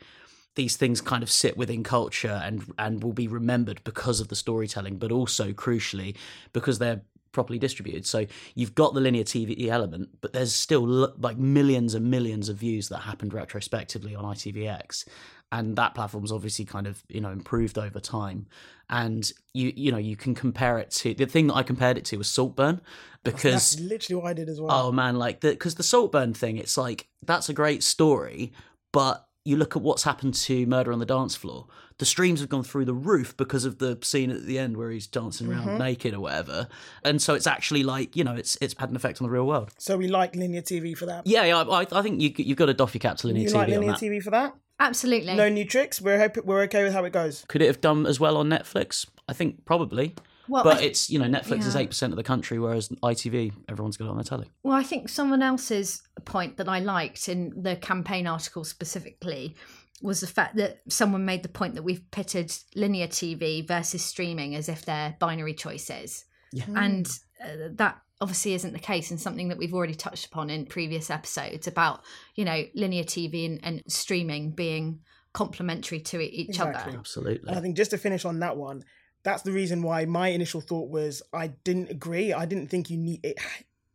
these 0.56 0.76
things 0.76 1.00
kind 1.00 1.22
of 1.22 1.30
sit 1.30 1.56
within 1.56 1.84
culture 1.84 2.40
and 2.44 2.64
and 2.78 3.04
will 3.04 3.12
be 3.12 3.28
remembered 3.28 3.82
because 3.84 4.20
of 4.20 4.28
the 4.28 4.36
storytelling, 4.36 4.98
but 4.98 5.12
also 5.12 5.52
crucially 5.52 6.16
because 6.52 6.78
they're 6.78 7.02
properly 7.32 7.58
distributed. 7.58 8.06
So 8.06 8.26
you've 8.54 8.74
got 8.74 8.94
the 8.94 9.00
linear 9.00 9.24
TV 9.24 9.68
element, 9.68 10.08
but 10.22 10.32
there's 10.32 10.54
still 10.54 11.12
like 11.18 11.36
millions 11.36 11.94
and 11.94 12.10
millions 12.10 12.48
of 12.48 12.56
views 12.56 12.88
that 12.88 13.00
happened 13.00 13.34
retrospectively 13.34 14.14
on 14.14 14.24
ITVX, 14.24 15.06
and 15.52 15.76
that 15.76 15.94
platform's 15.94 16.32
obviously 16.32 16.64
kind 16.64 16.86
of 16.86 17.04
you 17.08 17.20
know 17.20 17.30
improved 17.30 17.78
over 17.78 18.00
time. 18.00 18.46
And 18.88 19.30
you 19.52 19.72
you 19.76 19.92
know 19.92 19.98
you 19.98 20.16
can 20.16 20.34
compare 20.34 20.78
it 20.78 20.90
to 20.92 21.12
the 21.12 21.26
thing 21.26 21.48
that 21.48 21.54
I 21.54 21.62
compared 21.62 21.98
it 21.98 22.06
to 22.06 22.16
was 22.16 22.28
Saltburn 22.28 22.80
oh, 22.82 22.88
because 23.22 23.72
That's 23.72 23.80
literally 23.80 24.22
what 24.22 24.30
I 24.30 24.32
did 24.32 24.48
as 24.48 24.58
well. 24.58 24.72
Oh 24.72 24.90
man, 24.90 25.16
like 25.16 25.40
the 25.40 25.50
because 25.50 25.74
the 25.74 25.82
Saltburn 25.82 26.32
thing, 26.32 26.56
it's 26.56 26.78
like 26.78 27.08
that's 27.22 27.50
a 27.50 27.54
great 27.54 27.82
story, 27.82 28.54
but 28.92 29.25
you 29.46 29.56
look 29.56 29.76
at 29.76 29.82
what's 29.82 30.02
happened 30.02 30.34
to 30.34 30.66
Murder 30.66 30.92
on 30.92 30.98
the 30.98 31.06
Dance 31.06 31.36
Floor. 31.36 31.66
The 31.98 32.04
streams 32.04 32.40
have 32.40 32.48
gone 32.50 32.62
through 32.62 32.84
the 32.84 32.92
roof 32.94 33.36
because 33.36 33.64
of 33.64 33.78
the 33.78 33.98
scene 34.02 34.30
at 34.30 34.44
the 34.44 34.58
end 34.58 34.76
where 34.76 34.90
he's 34.90 35.06
dancing 35.06 35.50
around 35.50 35.66
Mm-hmm. 35.68 35.78
naked 35.78 36.14
or 36.14 36.20
whatever, 36.20 36.68
and 37.04 37.22
so 37.22 37.32
it's 37.34 37.46
actually 37.46 37.82
like 37.82 38.14
you 38.16 38.24
know 38.24 38.34
it's 38.34 38.58
it's 38.60 38.74
had 38.78 38.90
an 38.90 38.96
effect 38.96 39.20
on 39.22 39.26
the 39.26 39.30
real 39.32 39.46
world. 39.46 39.70
So 39.78 39.96
we 39.96 40.08
like 40.08 40.36
linear 40.36 40.60
TV 40.62 40.96
for 40.96 41.06
that. 41.06 41.26
Yeah, 41.26 41.44
yeah 41.44 41.58
I, 41.62 41.86
I 41.92 42.02
think 42.02 42.20
you 42.20 42.32
you've 42.36 42.58
got 42.58 42.66
to 42.66 42.74
doff 42.74 42.94
your 42.94 43.00
cap 43.00 43.16
to 43.18 43.28
linear 43.28 43.44
you 43.44 43.48
TV 43.48 43.54
like 43.54 43.68
on 43.68 43.70
linear 43.74 43.92
that. 43.92 44.00
TV 44.00 44.22
for 44.22 44.30
that? 44.32 44.54
Absolutely. 44.78 45.34
No 45.34 45.48
new 45.48 45.64
tricks. 45.64 46.02
We're 46.02 46.18
hope- 46.18 46.44
we're 46.44 46.60
okay 46.64 46.84
with 46.84 46.92
how 46.92 47.04
it 47.04 47.12
goes. 47.14 47.44
Could 47.48 47.62
it 47.62 47.66
have 47.66 47.80
done 47.80 48.04
as 48.04 48.20
well 48.20 48.36
on 48.36 48.50
Netflix? 48.50 49.06
I 49.26 49.32
think 49.32 49.64
probably, 49.64 50.14
well, 50.48 50.64
but 50.64 50.78
I- 50.78 50.82
it's 50.82 51.10
you 51.10 51.18
know 51.18 51.26
Netflix 51.26 51.66
is 51.66 51.76
eight 51.76 51.88
percent 51.90 52.12
of 52.12 52.16
the 52.16 52.22
country, 52.22 52.58
whereas 52.58 52.88
ITV 52.88 53.52
everyone's 53.68 53.96
got 53.96 54.06
it 54.06 54.10
on 54.10 54.16
their 54.16 54.24
telly. 54.24 54.50
Well, 54.62 54.74
I 54.76 54.82
think 54.82 55.08
someone 55.08 55.42
else's 55.42 56.02
point 56.24 56.56
that 56.58 56.68
I 56.68 56.80
liked 56.80 57.28
in 57.28 57.52
the 57.62 57.76
campaign 57.76 58.26
article 58.26 58.64
specifically 58.64 59.56
was 60.02 60.20
the 60.20 60.26
fact 60.26 60.56
that 60.56 60.80
someone 60.88 61.24
made 61.24 61.42
the 61.42 61.48
point 61.48 61.74
that 61.74 61.82
we've 61.82 62.10
pitted 62.10 62.52
linear 62.74 63.06
TV 63.06 63.66
versus 63.66 64.04
streaming 64.04 64.54
as 64.54 64.68
if 64.68 64.84
they're 64.84 65.16
binary 65.18 65.54
choices. 65.54 66.24
Yeah. 66.52 66.64
And 66.74 67.06
uh, 67.42 67.68
that 67.76 67.98
obviously 68.20 68.52
isn't 68.54 68.72
the 68.72 68.78
case 68.78 69.10
and 69.10 69.18
something 69.20 69.48
that 69.48 69.56
we've 69.58 69.72
already 69.74 69.94
touched 69.94 70.26
upon 70.26 70.50
in 70.50 70.66
previous 70.66 71.10
episodes 71.10 71.66
about, 71.66 72.00
you 72.34 72.44
know, 72.44 72.62
linear 72.74 73.04
TV 73.04 73.46
and, 73.46 73.60
and 73.62 73.82
streaming 73.88 74.50
being 74.52 75.00
complementary 75.32 76.00
to 76.00 76.20
each 76.20 76.48
Exactly. 76.50 76.82
other. 76.92 76.98
Absolutely. 76.98 77.48
And 77.48 77.58
I 77.58 77.60
think 77.60 77.76
just 77.76 77.90
to 77.90 77.98
finish 77.98 78.24
on 78.24 78.40
that 78.40 78.56
one, 78.56 78.84
that's 79.26 79.42
the 79.42 79.50
reason 79.50 79.82
why 79.82 80.04
my 80.04 80.28
initial 80.28 80.60
thought 80.60 80.88
was 80.88 81.20
I 81.32 81.48
didn't 81.64 81.90
agree. 81.90 82.32
I 82.32 82.46
didn't 82.46 82.68
think 82.68 82.88
you 82.90 82.96
need 82.96 83.20
it 83.24 83.36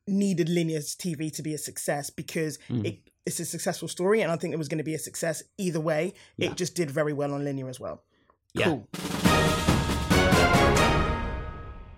needed 0.05 0.49
linear 0.49 0.79
TV 0.79 1.33
to 1.37 1.41
be 1.41 1.53
a 1.53 1.57
success 1.57 2.09
because 2.09 2.59
Mm. 2.69 2.85
it, 2.85 2.99
it's 3.25 3.39
a 3.39 3.45
successful 3.45 3.87
story, 3.87 4.19
and 4.21 4.29
I 4.29 4.35
think 4.35 4.53
it 4.53 4.57
was 4.57 4.67
going 4.67 4.79
to 4.79 4.83
be 4.83 4.93
a 4.93 4.99
success 4.99 5.41
either 5.57 5.79
way. 5.79 6.13
Yeah. 6.37 6.49
It 6.49 6.57
just 6.57 6.75
did 6.75 6.91
very 6.91 7.13
well 7.13 7.33
on 7.33 7.45
linear 7.45 7.69
as 7.69 7.79
well. 7.79 8.03
Yeah. 8.53 8.65
Cool. 8.65 8.87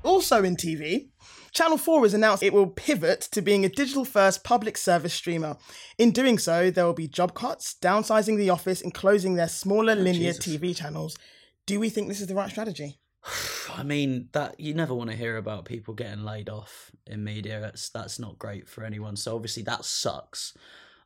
Also 0.04 0.44
in 0.44 0.56
TV, 0.56 1.10
Channel 1.54 1.78
4 1.80 2.04
has 2.04 2.14
announced 2.14 2.44
it 2.44 2.54
will 2.54 2.68
pivot 2.68 3.22
to 3.32 3.42
being 3.42 3.66
a 3.66 3.70
digital 3.70 4.06
first 4.06 4.44
public 4.44 4.78
service 4.78 5.14
streamer. 5.14 5.58
In 5.98 6.12
doing 6.12 6.38
so, 6.38 6.70
there 6.70 6.86
will 6.86 6.94
be 6.94 7.08
job 7.08 7.34
cuts, 7.34 7.76
downsizing 7.82 8.38
the 8.38 8.50
office, 8.52 8.82
and 8.82 8.94
closing 8.94 9.34
their 9.36 9.48
smaller 9.48 9.96
linear 9.96 10.34
Jesus. 10.34 10.46
TV 10.46 10.76
channels. 10.76 11.18
Do 11.66 11.80
we 11.80 11.90
think 11.90 12.10
this 12.10 12.22
is 12.22 12.28
the 12.28 12.36
right 12.36 12.52
strategy? 12.52 13.00
I 13.74 13.84
mean 13.84 14.30
that 14.34 14.60
you 14.60 14.74
never 14.74 14.94
want 14.94 15.10
to 15.10 15.16
hear 15.16 15.38
about 15.38 15.66
people 15.66 15.94
getting 15.94 16.24
laid 16.24 16.50
off 16.50 16.92
in 17.08 17.24
media. 17.24 17.60
That's 17.60 17.90
that's 17.90 18.20
not 18.20 18.40
great 18.40 18.68
for 18.68 18.84
anyone. 18.84 19.16
So 19.16 19.36
obviously 19.36 19.64
that 19.64 19.86
sucks. 19.86 20.54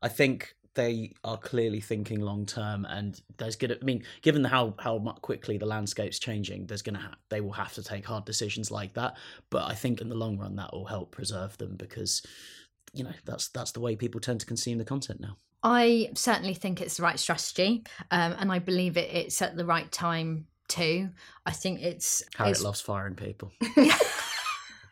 I 0.02 0.08
think 0.10 0.56
they 0.78 1.12
are 1.24 1.38
clearly 1.38 1.82
thinking 1.82 2.22
long 2.22 2.46
term, 2.46 2.86
and 2.86 3.20
there's 3.38 3.56
gonna. 3.56 3.76
I 3.82 3.84
mean, 3.84 4.04
given 4.22 4.44
how 4.44 4.76
how 4.80 5.00
quickly 5.22 5.58
the 5.58 5.66
landscape's 5.66 6.20
changing, 6.20 6.68
there's 6.68 6.84
gonna 6.84 7.00
ha- 7.00 7.16
they 7.30 7.42
will 7.42 7.52
have 7.52 7.74
to 7.74 7.84
take 7.84 8.06
hard 8.06 8.26
decisions 8.26 8.72
like 8.72 8.94
that. 8.94 9.18
But 9.50 9.70
I 9.70 9.74
think 9.74 10.00
in 10.00 10.08
the 10.08 10.16
long 10.16 10.38
run 10.38 10.56
that 10.56 10.72
will 10.72 10.86
help 10.86 11.12
preserve 11.12 11.58
them 11.58 11.76
because 11.76 12.22
you 12.94 13.04
know 13.04 13.14
that's 13.26 13.50
that's 13.50 13.72
the 13.72 13.80
way 13.80 13.96
people 13.96 14.22
tend 14.22 14.40
to 14.42 14.46
consume 14.46 14.78
the 14.78 14.86
content 14.86 15.20
now. 15.20 15.38
I 15.64 16.12
certainly 16.14 16.54
think 16.54 16.80
it's 16.80 16.98
the 16.98 17.04
right 17.04 17.20
strategy, 17.20 17.84
um, 18.12 18.36
and 18.38 18.52
I 18.52 18.60
believe 18.60 18.98
it, 18.98 19.10
it's 19.12 19.42
at 19.42 19.58
the 19.58 19.66
right 19.66 19.92
time 19.92 20.46
too. 20.68 21.10
I 21.46 21.52
think 21.52 21.82
it's. 21.82 22.24
Harriet 22.36 22.58
it's 22.58 22.64
loves 22.64 22.82
firing 22.82 23.16
people. 23.16 23.52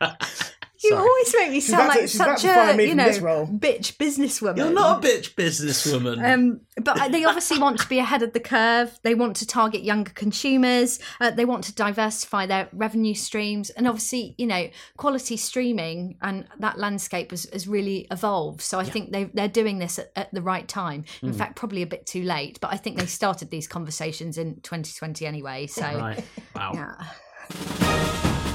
you 0.84 0.90
Sorry. 0.90 1.00
always 1.08 1.34
make 1.34 1.50
me 1.50 1.60
sound 1.60 1.84
about 1.84 1.94
to- 1.94 2.00
like 2.00 2.08
such 2.08 2.44
a 2.44 2.82
you 2.86 2.94
know 2.94 3.04
bitch 3.06 3.96
businesswoman. 3.96 4.56
You're 4.58 4.70
not 4.72 5.04
a 5.04 5.06
bitch 5.08 5.34
businesswoman. 5.34 6.22
Um, 6.24 6.60
but 6.82 7.10
they 7.10 7.24
obviously 7.24 7.58
want 7.58 7.80
to 7.80 7.88
be 7.88 7.98
ahead 7.98 8.22
of 8.22 8.32
the 8.32 8.40
curve. 8.40 8.98
They 9.02 9.14
want 9.14 9.36
to 9.36 9.46
target 9.46 9.82
younger 9.82 10.12
consumers. 10.12 10.98
Uh, 11.20 11.30
they 11.30 11.44
want 11.44 11.64
to 11.64 11.74
diversify 11.74 12.46
their 12.46 12.68
revenue 12.72 13.14
streams, 13.14 13.70
and 13.70 13.88
obviously, 13.88 14.34
you 14.38 14.46
know, 14.46 14.68
quality 14.96 15.36
streaming 15.36 16.18
and 16.20 16.46
that 16.58 16.78
landscape 16.78 17.30
has, 17.30 17.46
has 17.52 17.66
really 17.66 18.06
evolved. 18.10 18.60
So 18.60 18.78
I 18.78 18.84
think 18.84 19.12
they 19.12 19.24
they're 19.24 19.48
doing 19.48 19.78
this 19.78 19.98
at, 19.98 20.12
at 20.16 20.32
the 20.34 20.42
right 20.42 20.66
time. 20.68 21.04
In 21.22 21.32
Mm. 21.32 21.36
fact, 21.36 21.56
probably 21.56 21.82
a 21.82 21.86
bit 21.86 22.06
too 22.06 22.22
late. 22.22 22.60
But 22.60 22.72
I 22.72 22.76
think 22.76 22.98
they 22.98 23.06
started 23.06 23.50
these 23.50 23.66
conversations 23.66 24.36
in 24.38 24.56
2020 24.60 25.26
anyway. 25.26 25.66
So 25.66 25.82
right. 25.82 26.24
Wow. 26.54 26.72
yeah. 26.74 28.52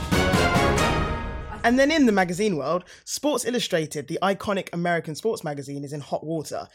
And 1.64 1.78
then 1.78 1.92
in 1.92 2.08
the 2.08 2.12
magazine 2.12 2.58
world, 2.58 2.86
Sports 3.06 3.46
Illustrated, 3.46 4.08
the 4.08 4.18
iconic 4.24 4.70
American 4.74 5.14
sports 5.14 5.44
magazine, 5.44 5.84
is 5.84 5.94
in 5.94 6.02
hot 6.02 6.24
water. 6.24 6.68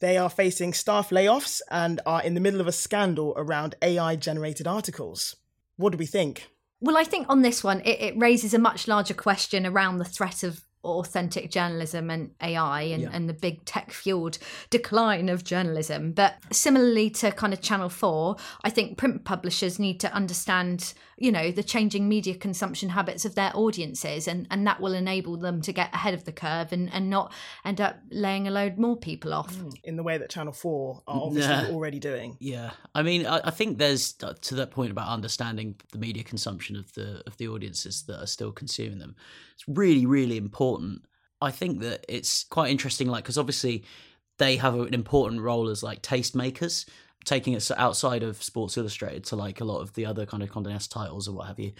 They 0.00 0.18
are 0.18 0.28
facing 0.28 0.72
staff 0.72 1.10
layoffs 1.10 1.60
and 1.70 2.00
are 2.04 2.20
in 2.22 2.34
the 2.34 2.40
middle 2.40 2.60
of 2.60 2.66
a 2.66 2.72
scandal 2.72 3.32
around 3.36 3.76
AI 3.80 4.16
generated 4.16 4.66
articles. 4.66 5.36
What 5.76 5.92
do 5.92 5.98
we 5.98 6.06
think? 6.06 6.48
Well, 6.80 6.96
I 6.96 7.04
think 7.04 7.26
on 7.28 7.42
this 7.42 7.62
one, 7.62 7.80
it, 7.82 8.00
it 8.00 8.18
raises 8.18 8.52
a 8.52 8.58
much 8.58 8.88
larger 8.88 9.14
question 9.14 9.64
around 9.66 9.98
the 9.98 10.04
threat 10.04 10.42
of 10.42 10.64
authentic 10.82 11.50
journalism 11.50 12.10
and 12.10 12.32
AI 12.42 12.82
and, 12.82 13.02
Yeah. 13.04 13.10
and 13.12 13.26
the 13.28 13.32
big 13.32 13.64
tech 13.64 13.90
fueled 13.90 14.36
decline 14.68 15.30
of 15.30 15.42
journalism. 15.42 16.12
But 16.12 16.34
similarly 16.52 17.08
to 17.10 17.32
kind 17.32 17.54
of 17.54 17.62
Channel 17.62 17.88
4, 17.88 18.36
I 18.64 18.70
think 18.70 18.98
print 18.98 19.24
publishers 19.24 19.78
need 19.78 19.98
to 20.00 20.12
understand, 20.12 20.92
you 21.16 21.30
know, 21.30 21.50
the 21.50 21.62
changing 21.62 22.08
media 22.08 22.34
consumption 22.34 22.90
habits 22.90 23.24
of 23.24 23.34
their 23.34 23.52
audiences 23.54 24.26
and, 24.26 24.46
and 24.50 24.66
that 24.66 24.80
will 24.80 24.94
enable 24.94 25.36
them 25.36 25.60
to 25.62 25.72
get 25.72 25.94
ahead 25.94 26.14
of 26.14 26.24
the 26.24 26.32
curve 26.32 26.72
and, 26.72 26.92
and 26.92 27.08
not 27.08 27.32
end 27.64 27.80
up 27.80 27.98
laying 28.10 28.48
a 28.48 28.50
load 28.50 28.78
more 28.78 28.96
people 28.96 29.32
off. 29.32 29.56
In 29.84 29.96
the 29.96 30.02
way 30.02 30.18
that 30.18 30.30
Channel 30.30 30.52
4 30.52 31.02
are 31.06 31.20
obviously 31.22 31.54
Nah. 31.54 31.68
already 31.68 31.98
doing. 31.98 32.36
Yeah, 32.40 32.70
I 32.94 33.02
mean, 33.02 33.26
I, 33.26 33.40
I 33.44 33.50
think 33.50 33.78
there's 33.78 34.14
uh, 34.22 34.34
to 34.42 34.54
that 34.56 34.70
point 34.70 34.90
about 34.90 35.08
understanding 35.08 35.76
the 35.92 35.98
media 35.98 36.22
consumption 36.24 36.76
of 36.76 36.92
the 36.94 37.22
of 37.26 37.36
the 37.36 37.48
audiences 37.48 38.02
that 38.04 38.20
are 38.22 38.26
still 38.26 38.52
consuming 38.52 38.98
them. 38.98 39.14
It's 39.54 39.64
really, 39.68 40.06
really 40.06 40.36
important. 40.36 41.02
I 41.40 41.50
think 41.50 41.80
that 41.80 42.04
it's 42.08 42.44
quite 42.44 42.70
interesting, 42.70 43.08
like 43.08 43.24
because 43.24 43.38
obviously 43.38 43.84
they 44.38 44.56
have 44.56 44.74
an 44.74 44.94
important 44.94 45.42
role 45.42 45.68
as 45.68 45.82
like 45.82 46.02
tastemakers, 46.02 46.86
taking 47.24 47.54
us 47.56 47.70
outside 47.70 48.22
of 48.22 48.42
Sports 48.42 48.76
Illustrated 48.76 49.24
to 49.24 49.36
like 49.36 49.60
a 49.60 49.64
lot 49.64 49.80
of 49.80 49.94
the 49.94 50.06
other 50.06 50.26
kind 50.26 50.42
of 50.42 50.50
Condé 50.50 50.68
Nast 50.68 50.90
titles 50.90 51.28
or 51.28 51.32
what 51.32 51.46
have 51.46 51.58
you. 51.58 51.72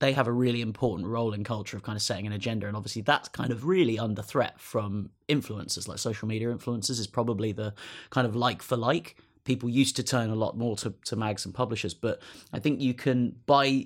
They 0.00 0.12
have 0.12 0.26
a 0.26 0.32
really 0.32 0.60
important 0.60 1.08
role 1.08 1.32
in 1.32 1.44
culture 1.44 1.76
of 1.76 1.82
kind 1.82 1.96
of 1.96 2.02
setting 2.02 2.26
an 2.26 2.32
agenda, 2.32 2.66
and 2.66 2.76
obviously 2.76 3.02
that's 3.02 3.28
kind 3.28 3.52
of 3.52 3.64
really 3.64 3.98
under 3.98 4.22
threat 4.22 4.60
from 4.60 5.10
influencers, 5.28 5.86
like 5.88 5.98
social 5.98 6.28
media 6.28 6.48
influencers, 6.48 6.98
is 6.98 7.06
probably 7.06 7.52
the 7.52 7.74
kind 8.10 8.26
of 8.26 8.34
like 8.34 8.60
for 8.60 8.76
like 8.76 9.16
people 9.44 9.68
used 9.68 9.96
to 9.96 10.02
turn 10.02 10.30
a 10.30 10.34
lot 10.34 10.56
more 10.56 10.76
to, 10.76 10.92
to 11.04 11.16
mags 11.16 11.44
and 11.44 11.54
publishers 11.54 11.94
but 11.94 12.20
i 12.52 12.58
think 12.58 12.80
you 12.80 12.94
can 12.94 13.34
by 13.46 13.84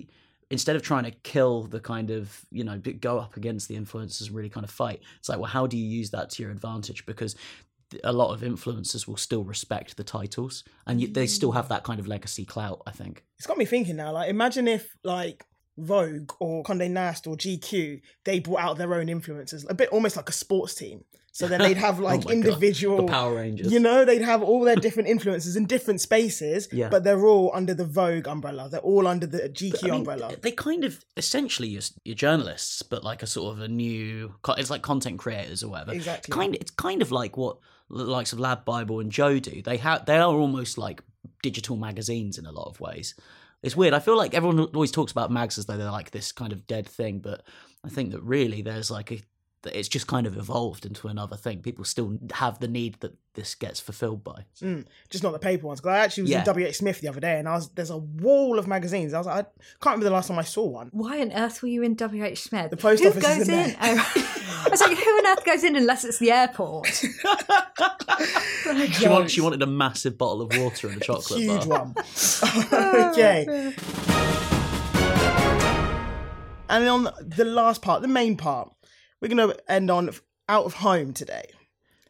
instead 0.49 0.75
of 0.75 0.81
trying 0.81 1.03
to 1.03 1.11
kill 1.11 1.63
the 1.63 1.79
kind 1.79 2.09
of 2.09 2.45
you 2.51 2.63
know 2.63 2.77
go 2.99 3.19
up 3.19 3.37
against 3.37 3.67
the 3.67 3.75
influencers 3.75 4.27
and 4.27 4.35
really 4.35 4.49
kind 4.49 4.63
of 4.63 4.71
fight 4.71 5.01
it's 5.19 5.29
like 5.29 5.37
well 5.37 5.49
how 5.49 5.67
do 5.67 5.77
you 5.77 5.85
use 5.85 6.09
that 6.09 6.29
to 6.29 6.41
your 6.41 6.51
advantage 6.51 7.05
because 7.05 7.35
a 8.03 8.13
lot 8.13 8.33
of 8.33 8.41
influencers 8.41 9.07
will 9.07 9.17
still 9.17 9.43
respect 9.43 9.97
the 9.97 10.03
titles 10.03 10.63
and 10.87 11.01
you, 11.01 11.07
they 11.07 11.27
still 11.27 11.51
have 11.51 11.69
that 11.69 11.83
kind 11.83 11.99
of 11.99 12.07
legacy 12.07 12.45
clout 12.45 12.81
i 12.85 12.91
think 12.91 13.23
It's 13.37 13.47
got 13.47 13.57
me 13.57 13.65
thinking 13.65 13.95
now. 13.95 14.11
Like, 14.11 14.29
imagine 14.29 14.67
if 14.67 14.95
like 15.03 15.45
Vogue 15.79 16.31
or 16.39 16.63
Condé 16.63 16.89
Nast 16.89 17.27
or 17.27 17.35
GQ 17.35 18.01
they 18.25 18.39
brought 18.39 18.61
out 18.61 18.77
their 18.77 18.93
own 18.93 19.07
influencers, 19.07 19.65
a 19.69 19.73
bit 19.73 19.89
almost 19.89 20.15
like 20.15 20.29
a 20.29 20.33
sports 20.33 20.75
team. 20.75 21.03
So 21.31 21.47
then 21.47 21.61
they'd 21.61 21.77
have 21.77 21.99
oh 22.01 22.03
like 22.03 22.21
Oh 22.25 22.29
my 22.29 22.33
God, 22.33 22.33
individual 22.33 23.07
power 23.07 23.35
rangers 23.35 23.71
You 23.71 23.79
know, 23.79 24.03
they'd 24.03 24.21
have 24.21 24.41
all 24.43 24.61
their 24.61 24.75
different 24.75 25.09
influences 25.09 25.55
in 25.55 25.65
different 25.65 26.01
spaces, 26.01 26.67
Yeah. 26.71 26.89
but 26.89 27.03
they're 27.03 27.25
all 27.25 27.51
under 27.53 27.73
the 27.73 27.85
Vogue 27.85 28.27
umbrella. 28.27 28.67
They're 28.69 28.81
all 28.81 29.07
under 29.07 29.25
the 29.27 29.47
GQ 29.49 29.83
mean, 29.83 29.93
umbrella. 29.93 30.35
They 30.41 30.51
kind 30.51 30.83
of 30.83 31.03
essentially 31.15 31.69
you're, 31.69 31.83
you're 32.03 32.15
journalists, 32.15 32.81
but 32.81 33.03
like 33.03 33.23
a 33.23 33.27
sort 33.27 33.55
of 33.55 33.61
a 33.61 33.67
new. 33.67 34.35
It's 34.57 34.69
like 34.69 34.81
content 34.81 35.19
creators 35.19 35.63
or 35.63 35.69
whatever. 35.69 35.93
Exactly. 35.93 36.33
Kind. 36.33 36.55
It's 36.55 36.71
kind 36.71 37.01
of 37.01 37.11
like 37.11 37.37
what 37.37 37.57
the 37.89 38.03
likes 38.03 38.33
of 38.33 38.39
LADbible 38.39 38.99
and 39.01 39.11
Joe 39.11 39.39
do. 39.39 39.61
They 39.61 39.77
have. 39.77 40.05
They 40.05 40.17
are 40.17 40.35
almost 40.35 40.77
like 40.77 41.01
digital 41.41 41.75
magazines 41.75 42.37
in 42.37 42.45
a 42.45 42.51
lot 42.51 42.67
of 42.69 42.79
ways. 42.79 43.15
It's 43.61 43.75
weird. 43.75 43.93
I 43.93 43.99
feel 43.99 44.15
like 44.17 44.33
everyone 44.33 44.59
always 44.59 44.91
talks 44.91 45.11
about 45.11 45.31
mags 45.31 45.57
as 45.57 45.65
though 45.65 45.77
they're 45.77 45.91
like 45.91 46.11
this 46.11 46.31
kind 46.31 46.53
of 46.53 46.65
dead 46.65 46.87
thing, 46.87 47.19
but 47.19 47.43
I 47.83 47.89
think 47.89 48.11
that 48.11 48.21
really 48.23 48.61
there's 48.61 48.89
like 48.89 49.11
a. 49.11 49.21
that 49.63 49.77
It's 49.77 49.87
just 49.89 50.07
kind 50.07 50.25
of 50.25 50.37
evolved 50.37 50.85
into 50.85 51.07
another 51.07 51.35
thing. 51.35 51.61
People 51.61 51.83
still 51.83 52.17
have 52.33 52.59
the 52.59 52.67
need 52.67 52.95
that 53.01 53.13
this 53.33 53.55
gets 53.55 53.79
fulfilled 53.79 54.23
by. 54.23 54.45
Mm, 54.61 54.85
just 55.09 55.23
not 55.23 55.33
the 55.33 55.39
paper 55.39 55.67
ones. 55.67 55.79
Because 55.81 55.95
I 55.95 55.99
actually 55.99 56.23
was 56.23 56.31
Yeah. 56.31 56.39
in 56.39 56.45
WH 56.69 56.73
Smith 56.75 57.01
the 57.01 57.07
other 57.09 57.19
day, 57.19 57.39
and 57.39 57.47
I 57.47 57.55
was 57.55 57.69
there's 57.69 57.89
a 57.89 57.97
wall 57.97 58.57
of 58.57 58.67
magazines. 58.67 59.13
I 59.13 59.17
was 59.17 59.27
like, 59.27 59.35
I 59.37 59.41
can't 59.81 59.85
remember 59.85 60.05
the 60.05 60.11
last 60.11 60.27
time 60.29 60.39
I 60.39 60.43
saw 60.43 60.65
one. 60.65 60.89
Why 60.91 61.19
on 61.21 61.31
earth 61.33 61.61
were 61.61 61.67
you 61.67 61.83
in 61.83 61.95
WH 61.95 62.37
Smith? 62.37 62.71
The 62.71 62.77
post 62.77 63.03
Who 63.03 63.09
office 63.09 63.23
is 63.25 63.37
goes 63.37 63.49
in 63.49 63.53
in? 63.59 63.67
there. 63.71 63.77
Oh, 63.81 64.63
I 64.65 64.69
was 64.71 64.81
like, 64.81 64.97
who 64.97 65.09
on 65.11 65.25
earth 65.27 65.45
goes 65.45 65.63
in 65.63 65.75
unless 65.75 66.03
it's 66.05 66.19
the 66.19 66.31
airport? 66.31 66.87
She, 68.91 69.07
wanted, 69.07 69.31
she 69.31 69.41
wanted 69.41 69.61
a 69.61 69.65
massive 69.67 70.17
bottle 70.17 70.41
of 70.41 70.55
water 70.57 70.89
and 70.89 70.97
a 70.97 70.99
chocolate 71.05 71.39
Huge 71.39 71.67
bar. 71.67 71.85
one. 71.85 71.95
okay. 73.11 73.73
And 76.71 76.83
then 76.83 76.89
on 76.89 77.09
the 77.19 77.45
last 77.45 77.81
part, 77.81 78.01
the 78.01 78.07
main 78.07 78.37
part, 78.37 78.71
we're 79.21 79.33
going 79.33 79.49
to 79.49 79.71
end 79.71 79.89
on 79.91 80.09
out 80.47 80.65
of 80.65 80.73
home 80.75 81.13
today. 81.13 81.45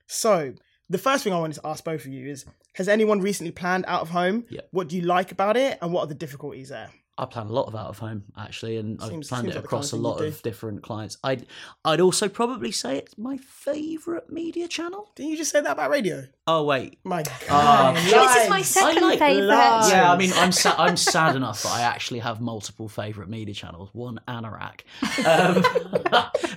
So, 0.07 0.53
the 0.89 0.97
first 0.97 1.23
thing 1.23 1.33
I 1.33 1.39
wanted 1.39 1.55
to 1.55 1.67
ask 1.67 1.83
both 1.83 2.05
of 2.05 2.11
you 2.11 2.29
is 2.29 2.45
Has 2.73 2.87
anyone 2.87 3.21
recently 3.21 3.51
planned 3.51 3.85
out 3.87 4.01
of 4.01 4.09
home? 4.09 4.45
Yeah. 4.49 4.61
What 4.71 4.89
do 4.89 4.95
you 4.95 5.03
like 5.03 5.31
about 5.31 5.57
it, 5.57 5.77
and 5.81 5.93
what 5.93 6.01
are 6.01 6.07
the 6.07 6.15
difficulties 6.15 6.69
there? 6.69 6.89
I 7.21 7.25
plan 7.25 7.47
a 7.47 7.51
lot 7.51 7.67
of 7.67 7.75
out 7.75 7.87
of 7.87 7.99
home 7.99 8.23
actually, 8.37 8.77
and 8.77 9.01
Seems- 9.01 9.25
I've 9.27 9.29
planned 9.29 9.47
it 9.49 9.55
like 9.55 9.63
across 9.65 9.89
a 9.89 9.91
kind 9.95 10.05
of 10.05 10.11
lot 10.11 10.21
of 10.25 10.41
different 10.41 10.81
clients. 10.83 11.17
I'd 11.23 11.45
I'd 11.85 11.99
also 12.01 12.29
probably 12.29 12.71
say 12.71 12.97
it's 12.97 13.17
my 13.17 13.37
favourite 13.37 14.29
media 14.29 14.67
channel. 14.67 15.09
Didn't 15.15 15.31
you 15.31 15.37
just 15.37 15.51
say 15.51 15.61
that 15.61 15.71
about 15.71 15.89
radio? 15.91 16.25
Oh 16.47 16.63
wait, 16.63 16.97
My 17.03 17.23
Ah. 17.49 17.93
God. 17.93 17.95
This 17.97 18.43
is 18.43 18.49
my 18.49 18.61
second 18.61 19.03
like 19.03 19.19
favourite. 19.19 19.47
lies. 19.47 19.91
yeah. 19.91 20.11
I 20.11 20.17
mean, 20.17 20.31
I'm 20.35 20.51
sa- 20.51 20.75
I'm 20.77 20.97
sad 20.97 21.35
enough 21.35 21.63
that 21.63 21.71
I 21.71 21.81
actually 21.81 22.19
have 22.19 22.41
multiple 22.41 22.87
favourite 22.89 23.29
media 23.29 23.53
channels. 23.53 23.89
One 23.93 24.19
Anorak, 24.27 24.81
um, 25.25 25.63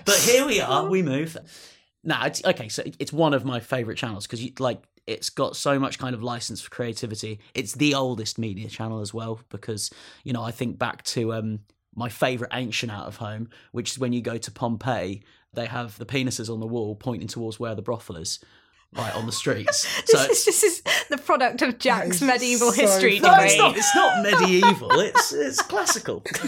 but 0.04 0.16
here 0.20 0.46
we 0.46 0.60
are. 0.60 0.86
We 0.88 1.02
move. 1.02 1.36
Nah, 2.04 2.24
it's 2.24 2.44
okay. 2.44 2.68
So 2.68 2.82
it's 2.98 3.12
one 3.12 3.34
of 3.34 3.44
my 3.44 3.60
favourite 3.60 3.98
channels 3.98 4.26
because 4.26 4.60
like 4.60 4.82
it's 5.06 5.30
got 5.30 5.56
so 5.56 5.78
much 5.78 5.98
kind 5.98 6.14
of 6.14 6.22
license 6.22 6.60
for 6.60 6.70
creativity. 6.70 7.40
It's 7.54 7.74
the 7.74 7.94
oldest 7.94 8.38
media 8.38 8.68
channel 8.68 9.00
as 9.00 9.14
well 9.14 9.40
because 9.50 9.90
you 10.24 10.32
know 10.32 10.42
I 10.42 10.50
think 10.50 10.78
back 10.78 11.02
to 11.04 11.32
um 11.32 11.60
my 11.94 12.08
favourite 12.08 12.52
ancient 12.56 12.90
out 12.90 13.06
of 13.06 13.16
home, 13.16 13.48
which 13.72 13.92
is 13.92 13.98
when 13.98 14.12
you 14.12 14.22
go 14.22 14.38
to 14.38 14.50
Pompeii, 14.50 15.22
they 15.52 15.66
have 15.66 15.98
the 15.98 16.06
penises 16.06 16.52
on 16.52 16.58
the 16.58 16.66
wall 16.66 16.94
pointing 16.94 17.28
towards 17.28 17.60
where 17.60 17.74
the 17.74 17.82
brothel 17.82 18.16
is, 18.16 18.38
right 18.96 19.14
on 19.14 19.26
the 19.26 19.32
streets. 19.32 19.86
so 20.06 20.18
This 20.26 20.46
is, 20.46 20.60
this 20.60 20.62
is 20.62 20.82
the 21.08 21.18
product 21.18 21.62
of 21.62 21.78
Jack's 21.78 22.20
medieval 22.20 22.72
so 22.72 22.82
history 22.82 23.18
funny. 23.20 23.36
no, 23.36 23.42
it's 23.44 23.52
degree. 23.54 23.68
not. 23.68 23.76
It's 23.76 23.94
not 23.94 24.22
medieval. 24.22 24.90
It's 25.00 25.32
it's 25.32 25.62
classical. 25.62 26.22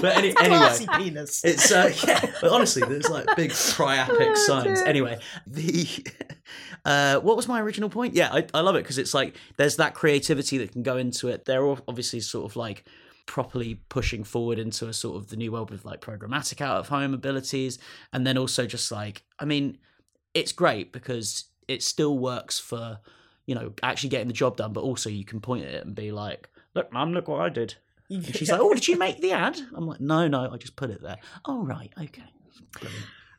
but 0.00 0.16
any, 0.16 0.28
anyway, 0.38 0.58
Classy 0.58 0.86
penis. 0.96 1.44
it's 1.44 1.70
uh, 1.70 1.92
yeah. 2.06 2.24
But 2.40 2.50
honestly, 2.50 2.82
there's 2.86 3.08
like 3.10 3.26
big 3.36 3.50
priapic 3.50 4.36
signs. 4.36 4.80
Anyway, 4.80 5.18
the 5.46 5.86
uh, 6.84 7.20
what 7.20 7.36
was 7.36 7.48
my 7.48 7.60
original 7.60 7.88
point? 7.90 8.14
Yeah, 8.14 8.32
I, 8.32 8.46
I 8.54 8.60
love 8.60 8.76
it 8.76 8.82
because 8.82 8.98
it's 8.98 9.14
like 9.14 9.36
there's 9.56 9.76
that 9.76 9.94
creativity 9.94 10.58
that 10.58 10.72
can 10.72 10.82
go 10.82 10.96
into 10.96 11.28
it. 11.28 11.44
They're 11.44 11.64
all 11.64 11.78
obviously 11.88 12.20
sort 12.20 12.50
of 12.50 12.56
like 12.56 12.84
properly 13.26 13.76
pushing 13.88 14.22
forward 14.22 14.58
into 14.58 14.86
a 14.86 14.92
sort 14.92 15.16
of 15.16 15.28
the 15.28 15.36
new 15.36 15.50
world 15.52 15.70
with 15.70 15.84
like 15.84 16.00
programmatic 16.00 16.60
out 16.60 16.78
of 16.78 16.88
home 16.88 17.14
abilities, 17.14 17.78
and 18.12 18.26
then 18.26 18.38
also 18.38 18.66
just 18.66 18.90
like 18.92 19.24
I 19.38 19.44
mean, 19.44 19.78
it's 20.34 20.52
great 20.52 20.92
because 20.92 21.44
it 21.68 21.82
still 21.82 22.18
works 22.18 22.58
for 22.58 22.98
you 23.46 23.54
know 23.54 23.72
actually 23.82 24.10
getting 24.10 24.28
the 24.28 24.34
job 24.34 24.56
done, 24.56 24.72
but 24.72 24.82
also 24.82 25.10
you 25.10 25.24
can 25.24 25.40
point 25.40 25.64
at 25.64 25.74
it 25.74 25.84
and 25.86 25.94
be 25.94 26.12
like, 26.12 26.48
look, 26.74 26.92
mum, 26.92 27.12
look 27.12 27.28
what 27.28 27.40
I 27.40 27.48
did. 27.48 27.74
And 28.10 28.36
she's 28.36 28.50
like, 28.50 28.60
"Oh, 28.60 28.74
did 28.74 28.86
you 28.86 28.98
make 28.98 29.20
the 29.20 29.32
ad?" 29.32 29.58
I'm 29.74 29.86
like, 29.86 30.00
"No, 30.00 30.28
no, 30.28 30.50
I 30.52 30.56
just 30.58 30.76
put 30.76 30.90
it 30.90 31.02
there." 31.02 31.16
Oh, 31.46 31.64
right, 31.64 31.90
okay. 31.98 32.22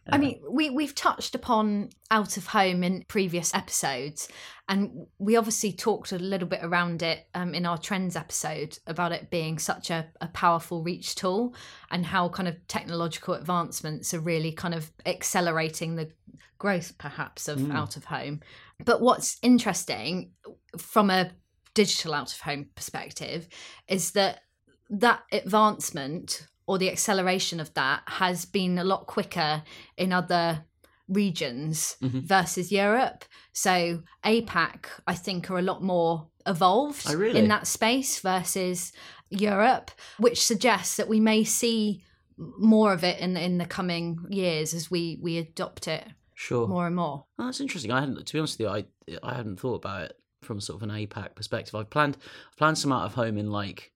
I 0.08 0.18
mean, 0.20 0.40
we 0.48 0.70
we've 0.70 0.94
touched 0.94 1.34
upon 1.34 1.90
out 2.12 2.38
of 2.38 2.48
home 2.48 2.84
in 2.84 3.06
previous 3.08 3.54
episodes, 3.56 4.28
and 4.70 5.08
we 5.18 5.36
obviously 5.36 5.74
talked 5.74 6.12
a 6.12 6.20
little 6.20 6.48
bit 6.48 6.60
around 6.62 7.02
it 7.02 7.28
um, 7.34 7.56
in 7.56 7.66
our 7.66 7.78
trends 7.78 8.16
episode 8.16 8.78
about 8.86 9.12
it 9.12 9.32
being 9.32 9.58
such 9.58 9.90
a, 9.90 10.06
a 10.22 10.28
powerful 10.28 10.84
reach 10.84 11.16
tool, 11.16 11.56
and 11.90 12.06
how 12.06 12.30
kind 12.30 12.48
of 12.48 12.56
technological 12.68 13.34
advancements 13.34 14.14
are 14.14 14.20
really 14.20 14.52
kind 14.52 14.76
of 14.76 14.92
accelerating 15.08 15.96
the 15.96 16.12
growth, 16.60 16.98
perhaps, 17.00 17.48
of 17.48 17.58
Mm. 17.60 17.76
out 17.76 17.98
of 17.98 18.06
home. 18.06 18.42
But 18.84 19.02
what's 19.02 19.38
interesting 19.42 20.34
from 20.78 21.10
a 21.10 21.32
digital 21.74 22.14
out 22.14 22.32
of 22.32 22.42
home 22.42 22.70
perspective 22.76 23.48
is 23.88 24.12
that 24.12 24.42
that 24.90 25.24
advancement 25.32 26.48
or 26.68 26.78
the 26.78 26.90
acceleration 26.92 27.60
of 27.60 27.74
that 27.76 28.02
has 28.08 28.46
been 28.46 28.78
a 28.78 28.84
lot 28.84 29.06
quicker 29.08 29.64
in 29.98 30.12
other 30.14 30.66
regions 31.08 31.98
Mhm. 32.02 32.24
versus 32.24 32.72
Europe. 32.72 33.26
So 33.54 34.04
APAC, 34.24 34.86
I 35.08 35.16
think, 35.16 35.50
are 35.52 35.60
a 35.60 35.62
lot 35.62 35.84
more 35.84 36.28
evolved 36.48 37.06
Oh, 37.10 37.16
really? 37.16 37.40
in 37.40 37.48
that 37.50 37.68
space 37.68 38.20
versus 38.20 38.92
Europe, 39.30 39.92
which 40.18 40.44
suggests 40.44 40.98
that 40.98 41.08
we 41.08 41.20
may 41.20 41.44
see 41.44 42.04
more 42.38 42.92
of 42.94 43.04
it 43.04 43.20
in 43.20 43.38
in 43.38 43.58
the 43.60 43.66
coming 43.66 44.20
years 44.30 44.74
as 44.74 44.92
we 44.92 45.18
we 45.22 45.38
adopt 45.38 45.88
it 45.88 46.06
Sure. 46.34 46.68
more 46.68 46.86
and 46.86 46.96
more. 46.96 47.26
Oh, 47.40 47.46
that's 47.46 47.62
interesting. 47.62 47.92
I 47.92 48.02
hadn't, 48.02 48.26
to 48.26 48.34
be 48.34 48.40
honest 48.40 48.60
with 48.60 48.68
you, 48.68 48.70
I 48.70 48.86
I 49.24 49.34
hadn't 49.36 49.60
thought 49.60 49.76
about 49.76 50.02
it 50.10 50.20
from 50.42 50.60
sort 50.60 50.82
of 50.82 50.90
an 50.90 50.94
APAC 50.96 51.34
perspective. 51.36 51.74
I've 51.76 51.90
planned 51.90 52.18
I've 52.52 52.58
planned 52.58 52.78
some 52.78 52.92
out 52.92 53.06
of 53.06 53.14
home 53.14 53.38
in 53.38 53.52
like 53.52 53.92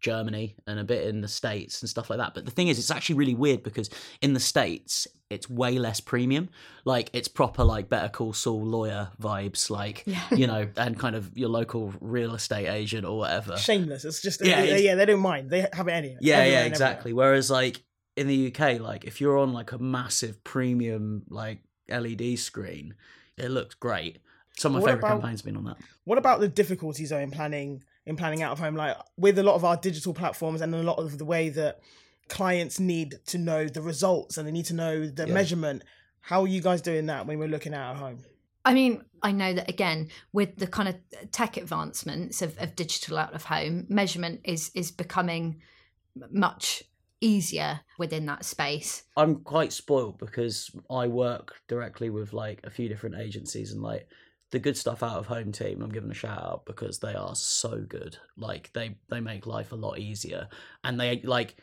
Germany 0.00 0.56
and 0.66 0.78
a 0.78 0.84
bit 0.84 1.06
in 1.06 1.20
the 1.20 1.28
States 1.28 1.82
and 1.82 1.88
stuff 1.88 2.10
like 2.10 2.18
that. 2.18 2.34
But 2.34 2.44
the 2.44 2.50
thing 2.50 2.68
is, 2.68 2.78
it's 2.78 2.90
actually 2.90 3.16
really 3.16 3.34
weird 3.34 3.62
because 3.62 3.90
in 4.20 4.32
the 4.34 4.40
States, 4.40 5.06
it's 5.30 5.48
way 5.50 5.78
less 5.78 6.00
premium. 6.00 6.48
Like 6.84 7.10
it's 7.12 7.28
proper 7.28 7.64
like 7.64 7.88
Better 7.88 8.08
Call 8.08 8.32
Saul 8.32 8.64
lawyer 8.64 9.10
vibes, 9.20 9.68
like 9.70 10.04
Yeah. 10.06 10.22
you 10.34 10.46
know, 10.46 10.68
and 10.76 10.98
kind 10.98 11.14
of 11.16 11.36
your 11.36 11.48
local 11.50 11.92
real 12.00 12.34
estate 12.34 12.66
agent 12.68 13.04
or 13.04 13.18
whatever. 13.18 13.56
Shameless. 13.56 14.04
It's 14.04 14.22
just 14.22 14.40
Yeah, 14.44 14.58
yeah, 14.58 14.62
it's- 14.64 14.82
yeah. 14.82 14.94
They 14.94 15.04
don't 15.06 15.20
mind. 15.20 15.50
They 15.50 15.66
have 15.72 15.88
it 15.88 15.92
any. 15.92 16.16
Yeah, 16.20 16.44
yeah, 16.44 16.64
exactly. 16.64 17.12
Whereas 17.12 17.50
like 17.50 17.82
in 18.16 18.26
the 18.26 18.46
UK, 18.48 18.80
like 18.80 19.04
if 19.04 19.20
you're 19.20 19.36
on 19.38 19.52
like 19.52 19.72
a 19.72 19.78
massive 19.78 20.42
premium 20.44 21.24
like 21.28 21.58
LED 21.90 22.38
screen, 22.38 22.94
it 23.36 23.50
looks 23.50 23.74
great. 23.74 24.18
Some 24.56 24.74
of 24.74 24.80
my 24.80 24.82
What 24.82 24.88
favorite 24.88 24.98
about- 25.06 25.20
campaigns 25.20 25.40
have 25.40 25.44
been 25.46 25.56
on 25.56 25.64
that. 25.64 25.76
What 26.04 26.18
about 26.18 26.40
the 26.40 26.48
difficulties 26.48 27.10
though 27.10 27.18
in 27.18 27.30
planning 27.30 27.84
in 28.08 28.16
planning 28.16 28.42
out 28.42 28.52
of 28.52 28.58
home? 28.58 28.74
Like 28.74 28.96
with 29.16 29.38
a 29.38 29.42
lot 29.42 29.54
of 29.54 29.64
our 29.64 29.76
digital 29.76 30.14
platforms 30.14 30.60
and 30.60 30.74
a 30.74 30.82
lot 30.82 30.98
of 30.98 31.18
the 31.18 31.24
way 31.24 31.48
that 31.50 31.80
clients 32.28 32.78
need 32.80 33.16
to 33.26 33.38
know 33.38 33.66
the 33.68 33.82
results 33.82 34.36
and 34.36 34.46
they 34.46 34.52
need 34.52 34.66
to 34.66 34.74
know 34.74 35.06
the 35.06 35.26
Yeah. 35.26 35.34
measurement. 35.34 35.82
How 36.20 36.42
are 36.42 36.48
you 36.48 36.60
guys 36.60 36.82
doing 36.82 37.06
that 37.06 37.26
when 37.26 37.38
we're 37.38 37.48
looking 37.48 37.74
out 37.74 37.92
at 37.92 37.96
home? 38.00 38.18
I 38.64 38.74
mean, 38.74 39.02
I 39.22 39.32
know 39.32 39.54
that 39.54 39.68
again 39.68 40.08
with 40.32 40.56
the 40.56 40.66
kind 40.66 40.88
of 40.88 40.96
tech 41.32 41.56
advancements 41.56 42.42
of, 42.42 42.58
of 42.58 42.76
digital 42.76 43.16
out 43.16 43.32
of 43.34 43.44
home, 43.44 43.86
measurement 43.88 44.40
is 44.44 44.70
is 44.74 44.90
becoming 44.90 45.62
much 46.30 46.82
easier 47.20 47.80
within 47.98 48.26
that 48.26 48.44
space. 48.44 49.04
I'm 49.16 49.36
quite 49.36 49.72
spoiled 49.72 50.18
because 50.18 50.70
I 50.90 51.06
work 51.08 51.54
directly 51.66 52.10
with 52.10 52.32
like 52.32 52.60
a 52.64 52.70
few 52.70 52.88
different 52.88 53.16
agencies 53.16 53.72
and 53.72 53.82
like 53.82 54.06
the 54.50 54.58
good 54.58 54.76
stuff 54.76 55.02
out 55.02 55.18
of 55.18 55.26
home 55.26 55.52
team 55.52 55.82
I'm 55.82 55.90
giving 55.90 56.10
a 56.10 56.14
shout 56.14 56.42
out 56.42 56.64
because 56.64 56.98
they 56.98 57.14
are 57.14 57.34
so 57.34 57.84
good. 57.86 58.16
Like 58.36 58.70
they 58.72 58.96
they 59.08 59.20
make 59.20 59.46
life 59.46 59.72
a 59.72 59.76
lot 59.76 59.98
easier. 59.98 60.48
And 60.84 60.98
they 60.98 61.20
like 61.22 61.56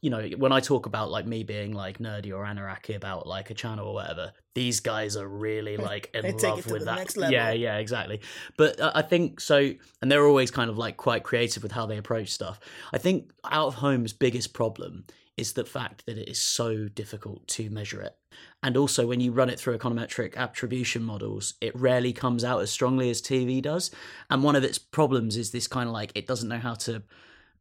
you 0.00 0.10
know 0.10 0.22
when 0.36 0.52
I 0.52 0.60
talk 0.60 0.86
about 0.86 1.10
like 1.10 1.26
me 1.26 1.42
being 1.42 1.72
like 1.72 1.98
nerdy 1.98 2.32
or 2.32 2.44
anarchy 2.44 2.94
about 2.94 3.26
like 3.26 3.50
a 3.50 3.54
channel 3.54 3.88
or 3.88 3.94
whatever 3.94 4.32
these 4.54 4.78
guys 4.78 5.16
are 5.16 5.26
really 5.26 5.76
like 5.90 6.10
in 6.14 6.22
love 6.36 6.66
with 6.66 6.84
that. 6.84 7.30
yeah 7.32 7.50
yeah 7.50 7.78
exactly. 7.78 8.20
But 8.56 8.78
uh, 8.78 8.92
I 8.94 9.02
think 9.02 9.40
so 9.40 9.72
and 10.00 10.10
they're 10.10 10.26
always 10.26 10.52
kind 10.52 10.70
of 10.70 10.78
like 10.78 10.96
quite 10.96 11.24
creative 11.24 11.62
with 11.62 11.72
how 11.72 11.86
they 11.86 11.98
approach 11.98 12.28
stuff. 12.30 12.60
I 12.92 12.98
think 12.98 13.32
out 13.44 13.68
of 13.68 13.74
home's 13.74 14.12
biggest 14.12 14.54
problem 14.54 15.04
is 15.36 15.54
the 15.54 15.64
fact 15.64 16.06
that 16.06 16.18
it 16.18 16.28
is 16.28 16.40
so 16.40 16.88
difficult 16.88 17.46
to 17.48 17.68
measure 17.70 18.00
it. 18.00 18.16
And 18.62 18.76
also, 18.76 19.06
when 19.06 19.20
you 19.20 19.32
run 19.32 19.50
it 19.50 19.58
through 19.58 19.76
econometric 19.76 20.36
attribution 20.36 21.02
models, 21.02 21.54
it 21.60 21.78
rarely 21.78 22.12
comes 22.12 22.44
out 22.44 22.62
as 22.62 22.70
strongly 22.70 23.10
as 23.10 23.20
TV 23.20 23.60
does. 23.60 23.90
And 24.30 24.42
one 24.42 24.56
of 24.56 24.64
its 24.64 24.78
problems 24.78 25.36
is 25.36 25.50
this 25.50 25.66
kind 25.66 25.88
of 25.88 25.92
like 25.92 26.12
it 26.14 26.26
doesn't 26.26 26.48
know 26.48 26.58
how 26.58 26.74
to, 26.74 27.02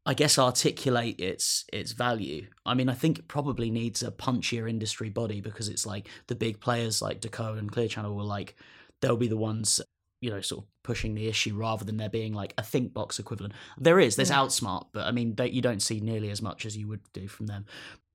I 0.06 0.14
guess, 0.14 0.38
articulate 0.38 1.20
its 1.20 1.66
its 1.74 1.94
value. 1.94 2.48
I 2.66 2.74
mean, 2.74 2.90
I 2.90 2.94
think 2.94 3.20
it 3.20 3.28
probably 3.28 3.70
needs 3.72 4.04
a 4.04 4.12
punchier 4.12 4.70
industry 4.70 5.10
body 5.10 5.42
because 5.42 5.68
it's 5.68 5.86
like 5.86 6.08
the 6.28 6.36
big 6.36 6.60
players 6.60 7.02
like 7.02 7.22
Decaux 7.22 7.58
and 7.58 7.72
Clear 7.72 7.88
Channel 7.88 8.16
will 8.16 8.26
like 8.26 8.56
they'll 9.02 9.18
be 9.18 9.28
the 9.28 9.38
ones 9.38 9.82
you 10.24 10.30
know 10.32 10.42
sort 10.42 10.64
of 10.64 10.68
pushing 10.84 11.14
the 11.16 11.28
issue 11.28 11.54
rather 11.56 11.84
than 11.86 11.98
there 11.98 12.10
being 12.10 12.34
like 12.34 12.54
a 12.58 12.62
Thinkbox 12.62 13.20
equivalent. 13.20 13.54
There 13.78 14.00
is 14.00 14.16
there's 14.16 14.30
Yeah. 14.30 14.38
outsmart 14.42 14.86
but 14.94 15.04
i 15.06 15.12
mean 15.12 15.36
they, 15.36 15.50
you 15.50 15.62
don't 15.62 15.82
see 15.82 16.00
nearly 16.00 16.30
as 16.32 16.42
much 16.42 16.66
as 16.66 16.78
you 16.78 16.88
would 16.88 17.02
do 17.14 17.28
from 17.28 17.48
them. 17.48 17.66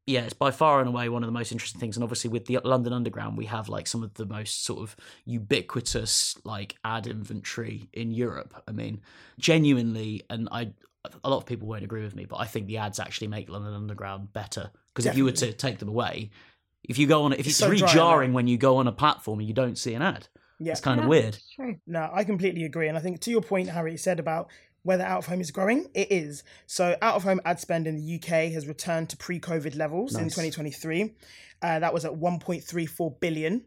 Yeah 0.06 0.22
it's 0.22 0.32
by 0.32 0.50
far 0.50 0.80
and 0.80 0.88
away 0.88 1.10
one 1.10 1.22
of 1.22 1.28
the 1.28 1.38
most 1.40 1.52
interesting 1.52 1.80
things 1.82 1.96
and 1.96 2.02
obviously 2.04 2.30
with 2.30 2.46
the 2.46 2.58
london 2.64 2.92
underground 2.94 3.36
we 3.36 3.44
have 3.56 3.68
like 3.68 3.86
some 3.86 4.02
of 4.02 4.14
the 4.14 4.24
most 4.24 4.64
sort 4.64 4.80
of 4.84 4.96
ubiquitous 5.52 6.36
like 6.44 6.76
ad 6.84 7.06
inventory 7.06 7.88
in 7.92 8.10
europe. 8.12 8.54
I 8.66 8.72
mean 8.72 9.00
genuinely 9.38 10.22
and 10.30 10.48
i 10.52 10.72
a 11.24 11.28
lot 11.28 11.38
of 11.38 11.46
people 11.46 11.68
won't 11.68 11.84
agree 11.84 12.02
with 12.02 12.14
me 12.14 12.24
but 12.26 12.36
i 12.36 12.44
think 12.46 12.66
the 12.66 12.78
ads 12.78 12.98
actually 12.98 13.28
make 13.28 13.48
london 13.48 13.74
underground 13.74 14.32
better 14.32 14.70
because 14.88 15.06
if 15.06 15.16
you 15.16 15.24
were 15.24 15.32
to 15.32 15.52
take 15.52 15.78
them 15.78 15.88
away 15.88 16.30
if 16.84 16.98
you 16.98 17.06
go 17.06 17.22
on 17.24 17.32
if 17.32 17.40
It's 17.40 17.48
it's 17.48 17.56
so 17.58 17.68
really 17.68 17.86
jarring 17.86 18.32
when 18.32 18.46
you 18.46 18.58
go 18.58 18.76
on 18.78 18.86
a 18.86 18.92
platform 18.92 19.38
and 19.40 19.48
you 19.48 19.54
don't 19.54 19.78
see 19.78 19.94
an 19.94 20.02
ad 20.02 20.28
Yeah. 20.58 20.72
it's 20.72 20.80
kind 20.80 21.00
of 21.00 21.06
weird 21.06 21.38
True. 21.54 21.76
No, 21.86 22.10
I 22.12 22.24
completely 22.24 22.64
agree. 22.64 22.88
And 22.88 22.96
I 22.96 23.00
think 23.00 23.20
to 23.20 23.30
your 23.30 23.42
point, 23.42 23.68
Harry 23.68 23.96
said 23.96 24.18
about 24.18 24.48
whether 24.82 25.04
out 25.04 25.18
of 25.18 25.26
home 25.26 25.40
is 25.40 25.50
growing, 25.50 25.86
it 25.94 26.10
is. 26.10 26.44
So 26.66 26.96
out 27.02 27.16
of 27.16 27.24
home 27.24 27.40
ad 27.44 27.60
spend 27.60 27.86
in 27.86 27.96
the 27.96 28.14
UK 28.16 28.52
has 28.52 28.66
returned 28.66 29.10
to 29.10 29.16
pre-COVID 29.16 29.76
levels 29.76 30.14
in 30.16 30.24
2023. 30.24 31.14
Uh, 31.60 31.78
that 31.80 31.92
was 31.92 32.04
at 32.04 32.12
1.34 32.12 33.20
billion. 33.20 33.64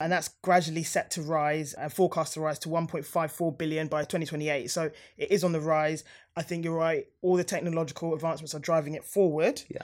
And 0.00 0.12
that's 0.12 0.28
gradually 0.42 0.84
set 0.84 1.10
to 1.12 1.22
rise 1.22 1.74
and 1.74 1.92
forecast 1.92 2.34
to 2.34 2.40
rise 2.40 2.58
to 2.60 2.68
1.54 2.68 3.58
billion 3.58 3.88
by 3.88 4.02
2028. 4.02 4.70
So 4.70 4.90
it 5.16 5.30
is 5.32 5.42
on 5.42 5.52
the 5.52 5.60
rise. 5.60 6.04
I 6.36 6.42
think 6.42 6.64
you're 6.64 6.76
right. 6.76 7.06
All 7.20 7.36
the 7.36 7.42
technological 7.42 8.14
advancements 8.14 8.54
are 8.54 8.60
driving 8.60 8.94
it 8.94 9.04
forward. 9.04 9.60
Yeah. 9.68 9.82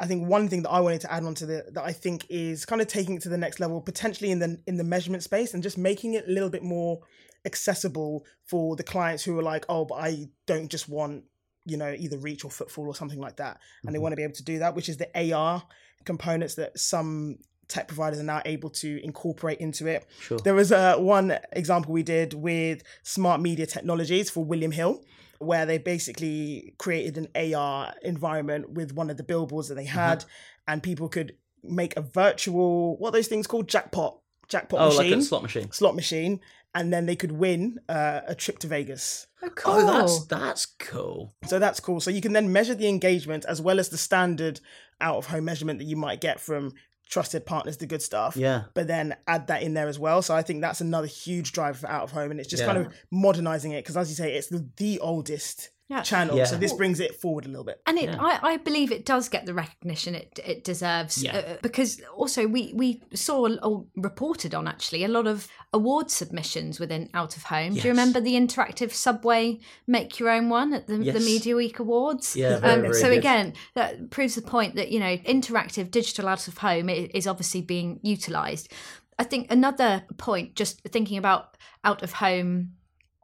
I 0.00 0.06
think 0.06 0.28
one 0.28 0.48
thing 0.48 0.62
that 0.62 0.70
I 0.70 0.80
wanted 0.80 1.00
to 1.02 1.12
add 1.12 1.24
on 1.24 1.34
to 1.36 1.46
the 1.46 1.64
that 1.72 1.84
I 1.84 1.92
think 1.92 2.26
is 2.30 2.64
kind 2.64 2.80
of 2.80 2.86
taking 2.88 3.16
it 3.16 3.22
to 3.22 3.28
the 3.28 3.38
next 3.38 3.58
level, 3.60 3.80
potentially 3.80 4.30
in 4.30 4.38
the 4.38 4.60
in 4.66 4.76
the 4.76 4.84
measurement 4.84 5.22
space, 5.22 5.54
and 5.54 5.62
just 5.62 5.76
making 5.78 6.14
it 6.14 6.28
a 6.28 6.30
little 6.30 6.50
bit 6.50 6.62
more 6.62 7.00
accessible 7.44 8.24
for 8.44 8.76
the 8.76 8.82
clients 8.82 9.24
who 9.24 9.38
are 9.38 9.42
like, 9.42 9.64
oh, 9.68 9.84
but 9.84 9.96
I 9.96 10.28
don't 10.46 10.68
just 10.70 10.88
want 10.88 11.24
you 11.64 11.76
know 11.76 11.94
either 11.98 12.18
reach 12.18 12.44
or 12.44 12.50
footfall 12.50 12.86
or 12.86 12.94
something 12.94 13.20
like 13.20 13.36
that, 13.36 13.58
and 13.84 13.94
they 13.94 13.98
Mhm. 13.98 14.02
want 14.02 14.12
to 14.12 14.16
be 14.16 14.22
able 14.22 14.34
to 14.34 14.44
do 14.44 14.58
that, 14.60 14.74
which 14.74 14.88
is 14.88 14.96
the 14.98 15.10
AR 15.14 15.62
components 16.04 16.54
that 16.54 16.78
some 16.78 17.38
tech 17.68 17.86
providers 17.88 18.18
are 18.18 18.24
now 18.24 18.42
able 18.44 18.70
to 18.70 19.00
incorporate 19.04 19.58
into 19.58 19.86
it. 19.86 20.06
sure 20.20 20.38
There 20.38 20.54
was 20.54 20.72
uh, 20.72 20.96
one 20.96 21.38
example 21.52 21.92
we 21.92 22.02
did 22.02 22.34
with 22.34 22.82
Smart 23.02 23.40
Media 23.40 23.66
Technologies 23.66 24.30
for 24.30 24.44
William 24.44 24.70
Hill, 24.72 25.02
where 25.38 25.66
they 25.66 25.78
basically 25.78 26.74
created 26.78 27.18
an 27.18 27.54
AR 27.54 27.94
environment 28.02 28.70
with 28.70 28.92
one 28.94 29.10
of 29.10 29.16
the 29.16 29.22
billboards 29.22 29.68
that 29.68 29.74
they 29.76 29.84
Uh-huh. 29.86 30.00
had, 30.00 30.24
and 30.66 30.82
people 30.82 31.08
could 31.08 31.36
make 31.62 31.96
a 31.96 32.00
virtual 32.02 32.96
what 32.98 33.08
are 33.08 33.12
those 33.12 33.26
things 33.28 33.46
called 33.46 33.68
jackpot 33.68 34.16
jackpot 34.48 34.80
oh 34.80 34.86
machine 34.96 35.10
like 35.10 35.18
a 35.20 35.22
slot 35.22 35.42
machine 35.42 35.70
slot 35.72 35.94
machine, 35.94 36.40
and 36.74 36.92
then 36.92 37.04
they 37.06 37.16
could 37.16 37.32
win 37.32 37.78
uh, 37.88 38.20
a 38.26 38.34
trip 38.34 38.58
to 38.60 38.66
Vegas. 38.66 39.26
Oh, 39.42 39.48
cool. 39.50 39.74
Oh, 39.74 39.86
that's 39.86 40.24
that's 40.26 40.66
cool. 40.78 41.34
So 41.46 41.58
that's 41.58 41.80
cool. 41.80 42.00
So 42.00 42.10
you 42.10 42.20
can 42.20 42.32
then 42.32 42.52
measure 42.52 42.74
the 42.74 42.88
engagement 42.88 43.44
as 43.46 43.60
well 43.60 43.78
as 43.78 43.88
the 43.90 43.98
standard 43.98 44.60
out 45.00 45.16
of 45.16 45.26
home 45.26 45.44
measurement 45.44 45.78
that 45.78 45.84
you 45.84 45.96
might 45.96 46.20
get 46.20 46.40
from 46.40 46.72
trusted 47.08 47.46
partners, 47.46 47.76
the 47.78 47.86
good 47.86 48.02
stuff. 48.02 48.36
Yeah, 48.36 48.64
But 48.74 48.86
then 48.86 49.16
add 49.26 49.46
that 49.48 49.62
in 49.62 49.74
there 49.74 49.88
as 49.88 49.98
well. 49.98 50.20
So 50.22 50.34
I 50.34 50.42
think 50.42 50.60
that's 50.60 50.80
another 50.80 51.06
huge 51.06 51.52
driver 51.52 51.78
for 51.78 51.88
out 51.88 52.02
of 52.04 52.12
home, 52.12 52.30
and 52.30 52.38
it's 52.40 52.48
just 52.48 52.62
Yeah. 52.62 52.72
kind 52.72 52.78
of 52.86 52.92
modernizing 53.10 53.72
it 53.72 53.82
because, 53.84 53.96
as 53.96 54.08
you 54.10 54.14
say, 54.16 54.34
it's 54.34 54.48
the, 54.48 54.66
the 54.76 55.00
oldest 55.00 55.70
Yeah. 55.90 56.02
channel. 56.02 56.36
Yeah. 56.36 56.44
So 56.44 56.56
this 56.58 56.72
brings 56.74 57.00
it 57.00 57.14
forward 57.18 57.46
a 57.46 57.48
little 57.48 57.64
bit. 57.64 57.80
and 57.86 57.96
it 57.98 58.04
Yeah. 58.10 58.18
I, 58.20 58.38
I 58.52 58.56
believe 58.58 58.92
it 58.92 59.06
does 59.06 59.28
get 59.30 59.46
the 59.46 59.54
recognition 59.54 60.14
it 60.14 60.38
it 60.44 60.62
deserves 60.62 61.22
Yeah. 61.22 61.36
uh, 61.38 61.56
because 61.62 62.00
also 62.14 62.46
we 62.46 62.72
we 62.74 63.02
saw 63.14 63.48
or 63.62 63.86
reported 63.96 64.54
on 64.54 64.68
actually 64.68 65.02
a 65.04 65.08
lot 65.08 65.26
of 65.26 65.48
award 65.72 66.10
submissions 66.10 66.78
within 66.78 67.08
out 67.14 67.36
of 67.38 67.44
home 67.44 67.72
do 67.74 67.80
you 67.80 67.88
remember 67.90 68.20
the 68.20 68.34
interactive 68.34 68.92
subway 68.92 69.58
make 69.86 70.18
your 70.18 70.28
own 70.30 70.50
one 70.50 70.74
at 70.74 70.86
the, 70.88 70.98
the 70.98 71.20
media 71.20 71.56
week 71.56 71.78
awards 71.78 72.36
Yeah, 72.36 72.58
very, 72.58 72.72
um, 72.74 72.80
very 72.82 72.94
so 72.94 73.08
good. 73.08 73.18
again 73.18 73.52
that 73.74 74.10
proves 74.10 74.34
the 74.34 74.42
point 74.42 74.74
that 74.76 74.90
you 74.90 75.00
know 75.00 75.16
interactive 75.18 75.90
digital 75.90 76.28
out 76.28 76.48
of 76.48 76.58
home 76.58 76.90
is 76.90 77.26
obviously 77.26 77.62
being 77.62 77.98
utilized 78.02 78.70
i 79.18 79.24
think 79.24 79.50
another 79.50 80.04
point 80.18 80.54
just 80.54 80.82
thinking 80.82 81.16
about 81.18 81.56
out 81.84 82.02
of 82.02 82.12
home 82.12 82.72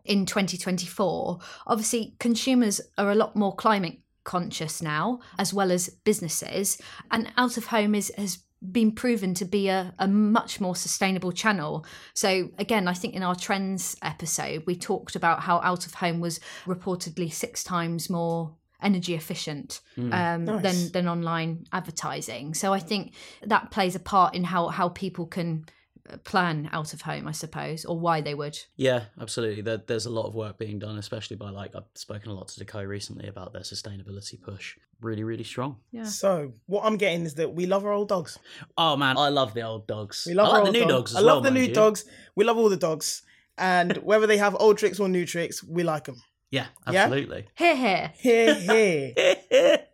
in 0.04 0.26
2024 0.26 1.38
obviously 1.66 2.14
consumers 2.18 2.80
are 2.98 3.10
a 3.10 3.14
lot 3.14 3.34
more 3.34 3.54
climate 3.54 3.98
conscious 4.24 4.80
now 4.82 5.20
as 5.38 5.52
well 5.52 5.70
as 5.70 5.88
businesses 6.04 6.80
and 7.10 7.30
out 7.36 7.56
of 7.56 7.66
home 7.66 7.94
is 7.94 8.12
has 8.16 8.38
been 8.72 8.90
proven 8.92 9.34
to 9.34 9.44
be 9.44 9.68
a, 9.68 9.92
a 9.98 10.08
much 10.08 10.58
more 10.60 10.74
sustainable 10.74 11.32
channel 11.32 11.84
so 12.14 12.48
again 12.58 12.88
i 12.88 12.94
think 12.94 13.14
in 13.14 13.22
our 13.22 13.34
trends 13.34 13.94
episode 14.02 14.62
we 14.66 14.74
talked 14.74 15.14
about 15.16 15.40
how 15.40 15.60
out 15.60 15.84
of 15.86 15.92
home 15.94 16.18
was 16.20 16.40
reportedly 16.64 17.30
six 17.30 17.62
times 17.62 18.08
more 18.08 18.54
energy 18.82 19.14
efficient 19.14 19.80
Mm. 19.98 20.12
um, 20.14 20.44
Nice. 20.46 20.62
than 20.62 20.92
than 20.92 21.08
online 21.08 21.66
advertising 21.72 22.54
so 22.54 22.72
i 22.72 22.78
think 22.78 23.12
that 23.42 23.70
plays 23.70 23.94
a 23.94 24.00
part 24.00 24.34
in 24.34 24.44
how 24.44 24.68
how 24.68 24.88
people 24.88 25.26
can 25.26 25.66
plan 26.24 26.68
out 26.72 26.92
of 26.92 27.00
home 27.02 27.26
i 27.26 27.32
suppose 27.32 27.84
or 27.86 27.98
why 27.98 28.20
they 28.20 28.34
would 28.34 28.58
yeah, 28.76 29.04
absolutely. 29.20 29.62
There, 29.62 29.78
there's 29.78 30.04
a 30.06 30.10
lot 30.10 30.26
of 30.26 30.34
work 30.34 30.58
being 30.58 30.78
done, 30.78 30.98
especially 30.98 31.36
by 31.36 31.48
like 31.50 31.74
I've 31.74 31.84
spoken 31.94 32.30
a 32.30 32.34
lot 32.34 32.48
to 32.48 32.60
Decaux 32.64 32.86
recently 32.86 33.26
about 33.28 33.52
their 33.52 33.62
sustainability 33.62 34.40
push. 34.40 34.76
Really, 35.00 35.24
really 35.24 35.44
strong. 35.44 35.76
yeah 35.92 36.04
So 36.04 36.52
what 36.66 36.84
I'm 36.84 36.96
getting 36.98 37.24
is 37.24 37.34
that 37.36 37.54
we 37.54 37.64
love 37.66 37.84
our 37.86 37.92
old 37.92 38.08
dogs. 38.08 38.38
Oh 38.76 38.96
man, 38.96 39.16
I 39.16 39.28
love 39.30 39.54
the 39.54 39.62
old 39.62 39.86
dogs. 39.86 40.24
We 40.28 40.34
love 40.34 40.48
I 40.48 40.58
our 40.58 40.64
like 40.64 40.72
the 40.72 40.78
new 40.78 40.80
dog- 40.80 40.88
dogs 40.90 41.10
as 41.12 41.16
I 41.16 41.20
love 41.20 41.42
well, 41.42 41.52
the 41.52 41.58
new 41.58 41.66
you. 41.68 41.74
dogs. 41.74 42.04
We 42.36 42.44
love 42.44 42.58
all 42.58 42.68
the 42.68 42.76
dogs, 42.76 43.22
and 43.56 43.96
whether 44.10 44.26
they 44.26 44.36
have 44.38 44.54
old 44.60 44.76
tricks 44.78 45.00
or 45.00 45.08
new 45.08 45.24
tricks, 45.24 45.62
we 45.64 45.82
like 45.84 46.04
them. 46.04 46.20
Yeah, 46.50 46.66
Yeah? 46.90 47.04
absolutely. 47.04 47.46
here 47.56 47.76
here 47.76 48.12
Here, 48.16 48.54
here. 48.54 49.14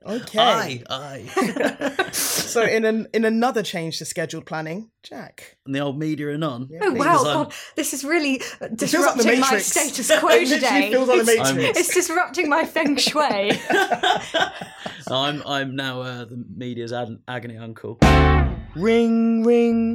Okay. 0.07 0.39
Aye, 0.39 0.83
aye. 0.89 2.07
So 2.13 2.63
in 2.65 2.85
an 2.85 3.07
in 3.15 3.25
another 3.25 3.63
change 3.63 3.99
to 3.99 4.05
scheduled 4.05 4.45
planning, 4.45 4.91
Jack. 5.05 5.57
and 5.65 5.73
the 5.73 5.79
old 5.79 5.97
media 5.99 6.31
and 6.31 6.43
on. 6.43 6.69
Oh 6.83 6.91
wow, 6.91 6.95
Because 6.95 7.23
God, 7.23 7.53
this 7.77 7.95
is 7.95 8.03
really 8.03 8.39
feels 8.41 8.61
like 8.61 8.71
the 8.71 8.77
disrupting 8.77 9.41
my 9.41 9.59
status 9.59 10.11
quo 10.19 10.29
literally 10.31 10.47
today. 10.47 10.91
feels 10.91 11.09
like 11.09 11.19
it's, 11.21 11.53
Matrix. 11.53 11.79
it's 11.79 11.95
disrupting 11.95 12.49
my 12.49 12.65
feng 12.65 12.97
shui. 12.97 13.53
I'm 15.11 15.43
I'm 15.47 15.77
now 15.77 16.01
uh, 16.01 16.25
the 16.25 16.45
media's 16.57 16.93
ad- 16.93 17.19
agony 17.29 17.57
uncle. 17.59 17.99
Ring 18.75 19.45
ring 19.45 19.95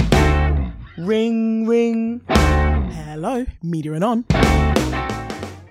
ring 0.97 1.67
ring. 1.67 2.21
Hello, 2.29 3.45
media 3.61 3.93
and 3.93 4.03
on. 4.05 4.25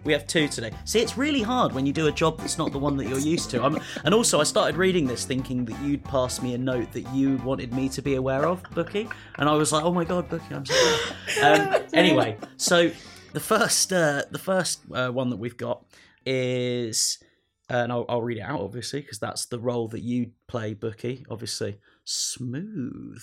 We 0.05 0.12
have 0.12 0.27
two 0.27 0.49
today. 0.49 0.71
See, 0.85 1.01
it's 1.01 1.17
really 1.17 1.40
hard 1.40 1.73
when 1.73 1.87
you 1.87 1.93
do 1.93 2.09
a 2.09 2.12
job 2.12 2.38
that's 2.38 2.59
not 2.59 2.73
the 2.73 2.79
one 2.79 2.97
that 2.99 3.09
you're 3.09 3.19
used 3.19 3.51
to. 3.51 3.62
I'm, 3.62 3.79
and 4.05 4.14
also, 4.14 4.38
I 4.38 4.45
started 4.45 4.77
reading 4.77 5.07
this 5.07 5.25
thinking 5.25 5.64
that 5.64 5.81
you'd 5.81 6.05
pass 6.05 6.43
me 6.43 6.55
a 6.55 6.59
note 6.59 6.93
that 6.93 7.09
you 7.14 7.38
wanted 7.38 7.73
me 7.73 7.88
to 7.88 8.03
be 8.03 8.17
aware 8.17 8.47
of, 8.47 8.62
Bukky. 8.75 9.11
And 9.38 9.49
I 9.49 9.55
was 9.55 9.73
like, 9.73 9.83
oh 9.83 9.93
my 9.93 10.05
god, 10.05 10.29
Bukky, 10.29 10.53
I'm 10.53 10.67
sorry. 10.67 11.01
Um, 11.43 11.83
anyway, 11.93 12.37
so 12.57 12.90
the 13.33 13.40
first, 13.40 13.93
uh, 13.93 14.23
the 14.31 14.38
first 14.38 14.81
uh, 14.93 15.09
one 15.09 15.31
that 15.31 15.37
we've 15.37 15.57
got 15.57 15.85
is, 16.25 17.19
uh, 17.71 17.79
and 17.79 17.93
I'll, 17.93 18.05
I'll 18.09 18.23
read 18.23 18.38
it 18.38 18.43
out 18.43 18.61
obviously 18.61 19.01
because 19.01 19.19
that's 19.19 19.47
the 19.47 19.59
role 19.59 19.88
that 19.88 20.03
you 20.03 20.31
play, 20.47 20.75
Bukky. 20.75 21.25
Obviously, 21.29 21.79
smooth. 22.05 23.23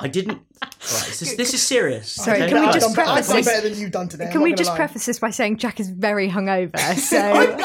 I 0.00 0.08
didn't. 0.08 0.42
Right, 0.62 1.06
this 1.06 1.22
is, 1.22 1.36
this 1.36 1.54
is 1.54 1.62
serious. 1.62 2.12
Sorry, 2.12 2.42
okay? 2.42 2.50
can 2.50 2.60
we 2.60 2.66
I've 2.66 2.74
just 2.74 2.94
done, 2.94 3.08
I've 3.08 3.14
preface 3.14 3.28
done 3.28 3.36
this? 3.36 3.46
better 3.46 3.68
than 3.68 3.78
you've 3.78 3.90
done 3.90 4.08
today. 4.08 4.28
Can 4.30 4.42
we 4.42 4.54
just 4.54 4.70
lie. 4.70 4.76
preface 4.76 5.06
this 5.06 5.18
by 5.18 5.30
saying 5.30 5.56
Jack 5.56 5.80
is 5.80 5.90
very 5.90 6.28
hungover? 6.28 6.76
So 6.96 7.56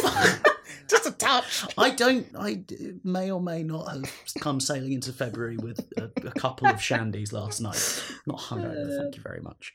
just 0.88 1.06
a 1.06 1.12
touch? 1.12 1.66
I 1.78 1.90
don't. 1.90 2.26
I 2.38 2.62
may 3.04 3.30
or 3.30 3.40
may 3.40 3.62
not 3.62 3.84
have 3.90 4.12
come 4.40 4.60
sailing 4.60 4.92
into 4.92 5.12
February 5.12 5.56
with 5.56 5.80
a, 5.96 6.10
a 6.26 6.32
couple 6.32 6.66
of 6.66 6.76
shandies 6.76 7.32
last 7.32 7.60
night. 7.60 8.02
Not 8.26 8.38
hungover, 8.38 8.96
thank 8.98 9.16
you 9.16 9.22
very 9.22 9.40
much. 9.40 9.74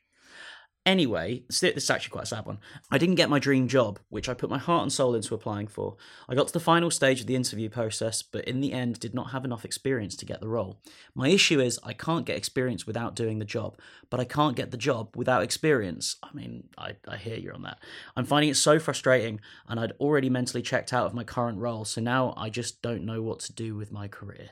Anyway, 0.86 1.42
this 1.48 1.64
is 1.64 1.90
actually 1.90 2.12
quite 2.12 2.26
a 2.26 2.28
sad 2.28 2.46
one. 2.46 2.60
I 2.92 3.00
didn't 3.00 3.16
get 3.16 3.28
my 3.28 3.40
dream 3.40 3.68
job, 3.68 3.98
which 4.10 4.30
I 4.30 4.36
put 4.36 4.52
my 4.52 4.60
heart 4.60 4.84
and 4.84 4.94
soul 4.94 5.16
into 5.16 5.34
applying 5.34 5.66
for. 5.66 5.98
I 6.30 6.36
got 6.36 6.46
to 6.48 6.54
the 6.54 6.60
final 6.60 6.92
stage 6.92 7.22
of 7.22 7.26
the 7.28 7.36
interview 7.36 7.70
process, 7.70 8.22
but 8.22 8.46
in 8.46 8.62
the 8.62 8.72
end 8.72 9.00
did 9.00 9.16
not 9.16 9.32
have 9.32 9.44
enough 9.46 9.66
experience 9.66 10.16
to 10.18 10.26
get 10.28 10.42
the 10.42 10.48
role. 10.48 10.80
My 11.16 11.30
issue 11.30 11.60
is 11.60 11.80
I 11.84 11.94
can't 11.94 12.24
get 12.26 12.38
experience 12.38 12.86
without 12.86 13.16
doing 13.16 13.40
the 13.40 13.46
job, 13.46 13.80
but 14.12 14.20
I 14.20 14.26
can't 14.26 14.56
get 14.56 14.70
the 14.70 14.78
job 14.78 15.16
without 15.16 15.42
experience. 15.42 16.18
I 16.22 16.30
mean, 16.34 16.66
I, 16.78 16.98
I 17.08 17.18
hear 17.18 17.38
you 17.38 17.52
on 17.52 17.64
that. 17.64 17.80
I'm 18.16 18.26
finding 18.26 18.52
it 18.52 18.56
so 18.58 18.78
frustrating, 18.78 19.40
and 19.68 19.80
I'd 19.80 19.94
already 19.94 20.30
mentally 20.30 20.62
checked 20.62 20.94
out 20.94 21.08
of 21.08 21.16
my 21.16 21.24
current 21.24 21.58
role, 21.58 21.86
so 21.86 22.00
now 22.00 22.36
I 22.38 22.52
just 22.52 22.84
don't 22.84 23.06
know 23.06 23.24
what 23.24 23.40
to 23.40 23.54
do 23.54 23.76
with 23.76 23.92
my 23.92 24.08
career. 24.08 24.50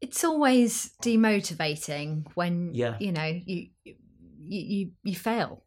it's 0.00 0.24
always 0.24 0.92
demotivating 1.02 2.24
when 2.34 2.70
Yeah. 2.74 2.96
you 2.98 3.12
know 3.12 3.40
you 3.44 3.68
you 3.84 3.94
you, 4.48 4.90
you 5.02 5.14
fail. 5.16 5.64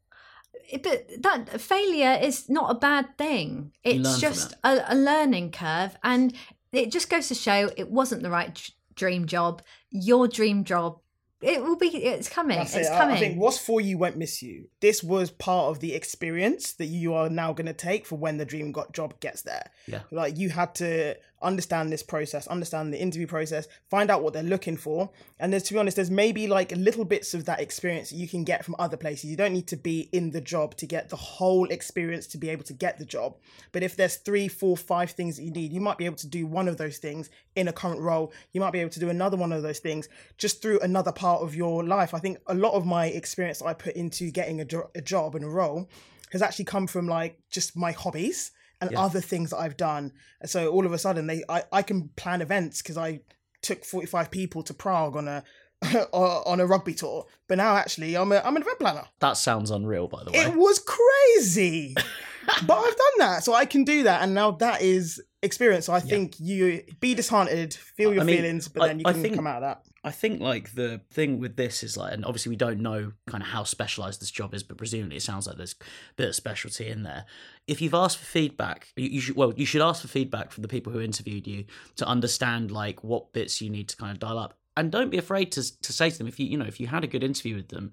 But 0.84 1.10
that 1.23 1.62
failure 1.62 2.17
is 2.21 2.49
not 2.49 2.71
a 2.71 2.75
bad 2.75 3.17
thing. 3.17 3.71
It's 3.84 4.19
just 4.19 4.53
a, 4.63 4.84
a 4.89 4.95
learning 4.95 5.51
curve, 5.51 5.95
and 6.03 6.34
it 6.71 6.91
just 6.91 7.10
goes 7.10 7.27
to 7.29 7.36
show 7.36 7.71
it 7.75 7.89
wasn't 7.89 8.23
the 8.23 8.29
right 8.29 8.53
d- 8.53 8.73
dream 8.95 9.25
job. 9.25 9.62
Your 9.89 10.27
dream 10.27 10.63
job, 10.63 10.99
it 11.41 11.63
will 11.63 11.75
be. 11.75 11.88
It's 11.88 12.29
coming. 12.29 12.58
That's 12.58 12.75
it's 12.75 12.89
it. 12.89 12.93
I- 12.93 12.97
coming. 12.97 13.15
I 13.15 13.19
think 13.19 13.39
what's 13.39 13.58
for 13.58 13.82
you 13.82 13.97
won't 13.97 14.17
miss 14.17 14.41
you. 14.41 14.67
This 14.79 15.03
was 15.03 15.32
part 15.32 15.69
of 15.71 15.79
the 15.79 15.93
experience 15.95 16.73
that 16.73 16.86
you 16.88 17.13
are 17.13 17.29
now 17.29 17.53
going 17.53 17.67
to 17.67 17.73
take 17.73 18.05
for 18.05 18.17
when 18.17 18.38
the 18.38 18.45
dream 18.45 18.71
got 18.71 18.93
job 18.93 19.19
gets 19.19 19.41
there. 19.43 19.71
Yeah. 19.88 20.01
Like 20.12 20.38
you 20.38 20.49
had 20.49 20.75
to 20.75 21.15
understand 21.41 21.91
this 21.91 22.04
process, 22.04 22.47
understand 22.47 22.93
the 22.93 23.02
interview 23.02 23.28
process, 23.28 23.67
find 23.89 24.10
out 24.10 24.21
what 24.21 24.34
they're 24.34 24.43
looking 24.43 24.78
for, 24.78 25.10
and 25.39 25.52
there's 25.52 25.63
to 25.63 25.73
be 25.73 25.80
honest, 25.80 25.95
there's 25.95 26.12
maybe 26.12 26.47
like 26.47 26.71
little 26.75 27.06
bits 27.06 27.34
of 27.34 27.45
that 27.45 27.60
experience 27.60 28.10
that 28.10 28.17
you 28.17 28.28
can 28.28 28.43
get 28.43 28.65
from 28.65 28.75
other 28.80 28.97
places. 28.97 29.30
You 29.30 29.38
don't 29.38 29.54
need 29.54 29.67
to 29.67 29.78
be 29.78 30.10
in 30.12 30.32
the 30.32 30.41
job 30.41 30.75
to 30.78 30.86
get 30.86 31.10
the 31.10 31.15
whole 31.15 31.65
experience 31.65 32.28
to 32.28 32.38
be 32.38 32.49
able 32.49 32.63
to 32.63 32.73
get 32.73 32.97
the 32.97 33.06
job. 33.06 33.38
But 33.71 33.84
if 33.84 33.95
there's 33.95 34.15
three, 34.15 34.47
four, 34.47 34.75
five 34.75 35.12
things 35.12 35.38
that 35.38 35.43
you 35.43 35.52
need, 35.52 35.71
you 35.71 35.82
might 35.82 35.97
be 35.97 36.06
able 36.06 36.17
to 36.17 36.28
do 36.28 36.45
one 36.45 36.67
of 36.67 36.78
those 36.78 36.97
things 36.97 37.30
in 37.56 37.67
a 37.67 37.73
current 37.73 38.02
role. 38.02 38.34
You 38.54 38.62
might 38.62 38.73
be 38.73 38.80
able 38.80 38.91
to 38.91 38.99
do 38.99 39.10
another 39.10 39.38
one 39.38 39.52
of 39.52 39.63
those 39.63 39.80
things 39.80 40.10
just 40.38 40.62
through 40.62 40.80
another 40.80 41.12
part 41.12 41.41
of 41.41 41.56
your 41.56 41.84
life. 41.84 42.13
I 42.13 42.19
think 42.19 42.39
a 42.47 42.54
lot 42.54 42.73
of 42.73 42.86
my 42.86 43.08
experience 43.08 43.62
I 43.62 43.73
put 43.73 43.95
into 43.95 44.32
getting 44.32 44.62
a, 44.62 44.65
jo- 44.65 44.89
a 44.95 45.02
job 45.02 45.36
and 45.36 45.45
a 45.45 45.49
role 45.49 45.89
has 46.32 46.41
actually 46.41 46.65
come 46.65 46.88
from 46.88 47.08
like 47.08 47.39
just 47.49 47.75
my 47.75 47.91
hobbies 47.91 48.52
and 48.81 48.91
Yeah. 48.91 49.01
other 49.01 49.21
things 49.21 49.49
that 49.51 49.57
I've 49.57 49.77
done. 49.77 50.11
So 50.45 50.69
all 50.71 50.85
of 50.85 50.93
a 50.93 50.97
sudden, 50.97 51.27
they 51.27 51.43
I, 51.49 51.63
I 51.71 51.81
can 51.81 52.09
plan 52.15 52.41
events 52.41 52.81
because 52.81 52.97
I 52.97 53.21
took 53.61 53.83
45 53.83 54.31
people 54.31 54.63
to 54.63 54.73
Prague 54.73 55.15
on 55.17 55.27
a 55.27 55.43
on 56.13 56.59
a 56.59 56.65
rugby 56.65 56.93
tour. 56.93 57.25
But 57.47 57.57
now 57.57 57.75
actually, 57.75 58.15
I'm 58.15 58.31
a 58.31 58.37
I'm 58.43 58.55
an 58.55 58.61
event 58.61 58.79
planner. 58.79 59.03
That 59.19 59.37
sounds 59.37 59.71
unreal, 59.71 60.07
by 60.07 60.23
the 60.23 60.31
way. 60.31 60.39
It 60.39 60.55
was 60.55 60.79
crazy, 60.79 61.93
but 62.65 62.73
I've 62.77 62.95
done 62.95 63.17
that, 63.19 63.43
so 63.43 63.53
I 63.53 63.65
can 63.65 63.83
do 63.83 64.03
that, 64.03 64.21
and 64.21 64.33
now 64.33 64.51
that 64.51 64.81
is 64.81 65.21
experience. 65.41 65.85
So 65.85 65.93
I 65.93 65.99
think 66.01 66.35
you 66.39 66.83
be 66.99 67.13
disheartened, 67.15 67.73
feel 67.73 68.13
your 68.13 68.23
I 68.23 68.25
mean, 68.25 68.37
feelings, 68.37 68.67
but 68.67 68.83
I- 68.83 68.87
then 68.87 68.99
you 68.99 69.05
can 69.05 69.21
think- 69.21 69.35
come 69.35 69.47
out 69.47 69.57
of 69.57 69.61
that. 69.61 69.83
I 70.03 70.12
think 70.12 70.39
like 70.39 70.75
the 70.75 71.01
thing 71.12 71.39
with 71.39 71.57
this 71.57 71.83
is 71.83 71.97
like, 71.97 72.13
and 72.13 72.23
obviously 72.23 72.51
we 72.51 72.55
don't 72.55 72.79
know 72.79 73.12
kind 73.27 73.43
of 73.43 73.49
how 73.49 73.63
specialized 73.63 74.21
this 74.21 74.31
job 74.31 74.53
is, 74.53 74.63
but 74.63 74.77
presumably 74.77 75.17
it 75.17 75.23
sounds 75.23 75.45
like 75.45 75.57
there's 75.57 75.75
a 75.79 75.83
bit 76.15 76.29
of 76.29 76.35
specialty 76.35 76.88
in 76.88 77.03
there. 77.03 77.25
If 77.67 77.81
you've 77.81 77.93
asked 77.93 78.17
for 78.17 78.25
feedback, 78.25 78.88
you, 78.95 79.09
you 79.09 79.21
should 79.21 79.35
well, 79.35 79.53
you 79.55 79.65
should 79.65 79.81
ask 79.81 80.01
for 80.01 80.07
feedback 80.07 80.51
from 80.51 80.62
the 80.62 80.67
people 80.67 80.93
who 80.93 81.01
interviewed 81.01 81.47
you 81.47 81.65
to 81.97 82.07
understand 82.07 82.71
like 82.71 83.03
what 83.03 83.33
bits 83.33 83.62
you 83.62 83.69
need 83.69 83.89
to 83.89 83.97
kind 83.97 84.12
of 84.12 84.19
dial 84.19 84.39
up, 84.39 84.57
and 84.77 84.91
don't 84.91 85.09
be 85.09 85.17
afraid 85.17 85.51
to 85.53 85.81
to 85.81 85.93
say 85.93 86.09
to 86.09 86.17
them 86.17 86.27
if 86.27 86.39
you 86.39 86.45
you 86.45 86.57
know 86.57 86.65
if 86.65 86.79
you 86.79 86.88
had 86.88 87.03
a 87.03 87.07
good 87.07 87.23
interview 87.23 87.55
with 87.55 87.67
them, 87.67 87.91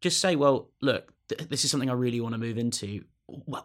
just 0.00 0.20
say, 0.20 0.36
well, 0.36 0.70
look, 0.80 1.12
th- 1.28 1.48
this 1.48 1.64
is 1.64 1.70
something 1.70 1.90
I 1.90 1.94
really 1.94 2.20
want 2.20 2.34
to 2.34 2.38
move 2.38 2.58
into. 2.58 3.04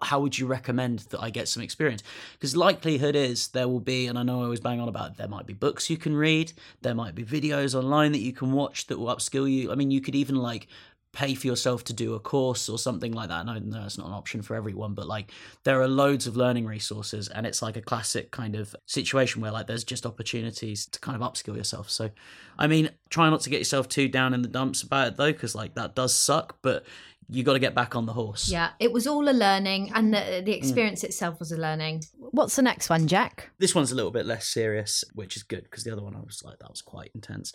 How 0.01 0.19
would 0.19 0.37
you 0.37 0.45
recommend 0.45 0.99
that 1.09 1.21
I 1.21 1.29
get 1.29 1.47
some 1.47 1.63
experience? 1.63 2.03
Because 2.33 2.55
likelihood 2.55 3.15
is 3.15 3.47
there 3.49 3.67
will 3.67 3.79
be, 3.79 4.07
and 4.07 4.19
I 4.19 4.23
know 4.23 4.41
I 4.41 4.43
always 4.43 4.59
bang 4.59 4.81
on 4.81 4.89
about 4.89 5.11
it, 5.11 5.17
there 5.17 5.27
might 5.27 5.45
be 5.45 5.53
books 5.53 5.89
you 5.89 5.97
can 5.97 6.15
read, 6.15 6.51
there 6.81 6.93
might 6.93 7.15
be 7.15 7.23
videos 7.23 7.73
online 7.73 8.11
that 8.11 8.19
you 8.19 8.33
can 8.33 8.51
watch 8.51 8.87
that 8.87 8.99
will 8.99 9.13
upskill 9.13 9.49
you. 9.49 9.71
I 9.71 9.75
mean, 9.75 9.89
you 9.89 10.01
could 10.01 10.15
even 10.15 10.35
like 10.35 10.67
pay 11.13 11.35
for 11.35 11.47
yourself 11.47 11.83
to 11.85 11.93
do 11.93 12.15
a 12.15 12.19
course 12.19 12.67
or 12.67 12.77
something 12.79 13.13
like 13.13 13.29
that. 13.29 13.45
No, 13.45 13.57
no, 13.59 13.83
it's 13.85 13.97
not 13.97 14.07
an 14.07 14.13
option 14.13 14.41
for 14.41 14.55
everyone, 14.55 14.93
but 14.95 15.07
like 15.07 15.31
there 15.63 15.79
are 15.81 15.87
loads 15.87 16.27
of 16.27 16.35
learning 16.35 16.65
resources, 16.65 17.29
and 17.29 17.45
it's 17.45 17.61
like 17.61 17.77
a 17.77 17.81
classic 17.81 18.31
kind 18.31 18.55
of 18.55 18.75
situation 18.87 19.41
where 19.41 19.51
like 19.51 19.67
there's 19.67 19.83
just 19.83 20.05
opportunities 20.05 20.85
to 20.87 20.99
kind 20.99 21.15
of 21.15 21.21
upskill 21.21 21.55
yourself. 21.55 21.89
So, 21.89 22.09
I 22.57 22.67
mean, 22.67 22.89
try 23.09 23.29
not 23.29 23.41
to 23.41 23.49
get 23.49 23.59
yourself 23.59 23.87
too 23.87 24.07
down 24.09 24.33
in 24.33 24.41
the 24.41 24.47
dumps 24.49 24.81
about 24.81 25.07
it 25.09 25.17
though, 25.17 25.31
because 25.31 25.55
like 25.55 25.75
that 25.75 25.95
does 25.95 26.15
suck, 26.15 26.57
but 26.61 26.83
you 27.29 27.41
got 27.41 27.53
to 27.53 27.59
get 27.59 27.73
back 27.73 27.95
on 27.95 28.05
the 28.05 28.11
horse. 28.13 28.49
yeah, 28.51 28.71
it 28.79 28.91
was 28.91 29.07
all 29.07 29.29
a 29.29 29.31
learning, 29.31 29.91
and 29.95 30.13
the 30.13 30.17
Mm. 30.17 30.45
the 30.45 30.51
experience 30.51 31.03
itself 31.05 31.39
was 31.39 31.51
a 31.51 31.57
learning. 31.57 32.03
What's 32.17 32.55
the 32.55 32.61
next 32.63 32.89
one, 32.89 33.07
Jack? 33.07 33.51
This 33.59 33.73
one's 33.75 33.91
a 33.91 33.95
little 33.95 34.11
bit 34.11 34.25
less 34.25 34.45
serious, 34.47 35.03
which 35.13 35.37
is 35.37 35.43
good 35.43 35.63
because 35.63 35.83
the 35.83 35.91
other 35.93 36.01
one 36.03 36.15
I 36.15 36.19
was 36.19 36.43
like, 36.43 36.59
that 36.59 36.69
was 36.69 36.81
quite 36.81 37.11
intense. 37.15 37.53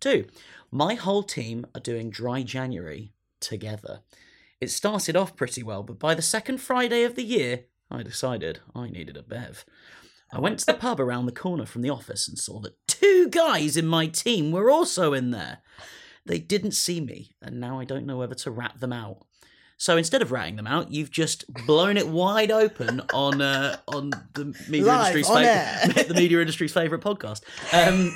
Two, 0.00 0.26
my 0.70 0.94
whole 0.94 1.22
team 1.22 1.66
are 1.74 1.80
doing 1.80 2.10
dry 2.10 2.42
January 2.42 2.87
together. 3.40 4.00
It 4.60 4.70
started 4.70 5.16
off 5.16 5.36
pretty 5.36 5.62
well, 5.62 5.82
but 5.82 5.98
by 5.98 6.14
the 6.14 6.22
second 6.22 6.58
Friday 6.58 7.04
of 7.04 7.14
the 7.14 7.24
year, 7.24 7.64
I 7.90 8.02
decided 8.02 8.60
I 8.74 8.88
needed 8.90 9.16
a 9.16 9.22
bev. 9.22 9.64
I 10.32 10.40
went 10.40 10.58
to 10.60 10.66
the 10.66 10.74
pub 10.74 11.00
around 11.00 11.26
the 11.26 11.32
corner 11.32 11.64
from 11.64 11.82
the 11.82 11.90
office 11.90 12.28
and 12.28 12.38
saw 12.38 12.60
that 12.60 12.86
two 12.86 13.28
guys 13.30 13.76
in 13.76 13.86
my 13.86 14.06
team 14.06 14.50
were 14.52 14.70
also 14.70 15.14
in 15.14 15.30
there. 15.30 15.58
They 16.26 16.38
didn't 16.38 16.72
see 16.72 17.00
me, 17.00 17.34
and 17.40 17.58
now 17.60 17.80
I 17.80 17.84
don't 17.84 18.04
know 18.04 18.18
whether 18.18 18.34
to 18.34 18.50
rat 18.50 18.80
them 18.80 18.92
out. 18.92 19.24
So 19.80 19.96
instead 19.96 20.22
of 20.22 20.32
ratting 20.32 20.56
them 20.56 20.66
out, 20.66 20.90
you've 20.90 21.12
just 21.12 21.44
blown 21.64 21.96
it 21.96 22.08
wide 22.08 22.50
open 22.50 23.00
on 23.14 23.40
uh, 23.40 23.76
on 23.86 24.10
the 24.34 24.46
media 24.68 24.86
Live, 24.86 25.14
industry's 25.14 25.28
favorite, 25.28 26.08
the 26.08 26.14
media 26.14 26.40
industry's 26.40 26.72
favorite 26.72 27.00
podcast. 27.00 27.42
Um, 27.72 28.10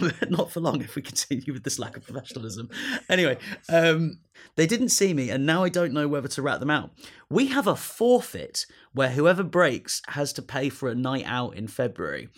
um, 0.02 0.12
not 0.30 0.50
for 0.50 0.58
long 0.58 0.82
if 0.82 0.96
we 0.96 1.02
continue 1.02 1.52
with 1.52 1.62
this 1.62 1.78
lack 1.78 1.96
of 1.96 2.04
professionalism. 2.04 2.70
Anyway, 3.08 3.38
um, 3.68 4.18
they 4.56 4.66
didn't 4.66 4.88
see 4.88 5.14
me, 5.14 5.30
and 5.30 5.46
now 5.46 5.62
I 5.62 5.68
don't 5.68 5.92
know 5.92 6.08
whether 6.08 6.28
to 6.28 6.42
rat 6.42 6.58
them 6.58 6.70
out. 6.70 6.90
We 7.28 7.46
have 7.48 7.68
a 7.68 7.76
forfeit 7.76 8.66
where 8.92 9.10
whoever 9.10 9.44
breaks 9.44 10.02
has 10.08 10.32
to 10.34 10.42
pay 10.42 10.70
for 10.70 10.88
a 10.88 10.94
night 10.96 11.24
out 11.24 11.54
in 11.54 11.68
February. 11.68 12.30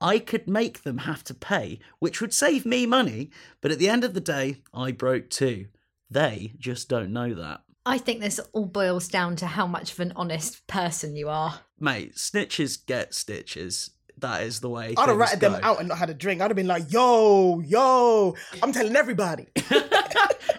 I 0.00 0.18
could 0.18 0.48
make 0.48 0.82
them 0.82 0.98
have 0.98 1.22
to 1.24 1.34
pay, 1.34 1.78
which 2.00 2.20
would 2.20 2.34
save 2.34 2.66
me 2.66 2.86
money, 2.86 3.30
but 3.60 3.70
at 3.70 3.78
the 3.78 3.88
end 3.88 4.02
of 4.02 4.14
the 4.14 4.20
day, 4.20 4.62
I 4.74 4.90
broke 4.90 5.30
too. 5.30 5.66
They 6.10 6.54
just 6.58 6.88
don't 6.88 7.12
know 7.12 7.34
that. 7.34 7.60
I 7.86 7.98
think 7.98 8.20
this 8.20 8.38
all 8.52 8.66
boils 8.66 9.08
down 9.08 9.36
to 9.36 9.46
how 9.46 9.66
much 9.66 9.92
of 9.92 10.00
an 10.00 10.12
honest 10.16 10.66
person 10.66 11.16
you 11.16 11.28
are. 11.28 11.60
Mate, 11.78 12.16
snitches 12.16 12.84
get 12.84 13.14
stitches. 13.14 13.90
That 14.18 14.42
is 14.42 14.60
the 14.60 14.68
way. 14.68 14.94
I'd 14.98 15.08
have 15.08 15.08
things 15.08 15.18
ratted 15.18 15.40
them 15.40 15.60
out 15.62 15.78
and 15.78 15.88
not 15.88 15.98
had 15.98 16.10
a 16.10 16.14
drink. 16.14 16.42
I'd 16.42 16.50
have 16.50 16.56
been 16.56 16.66
like, 16.66 16.92
"Yo, 16.92 17.60
yo, 17.60 18.34
I'm 18.62 18.72
telling 18.72 18.96
everybody." 18.96 19.46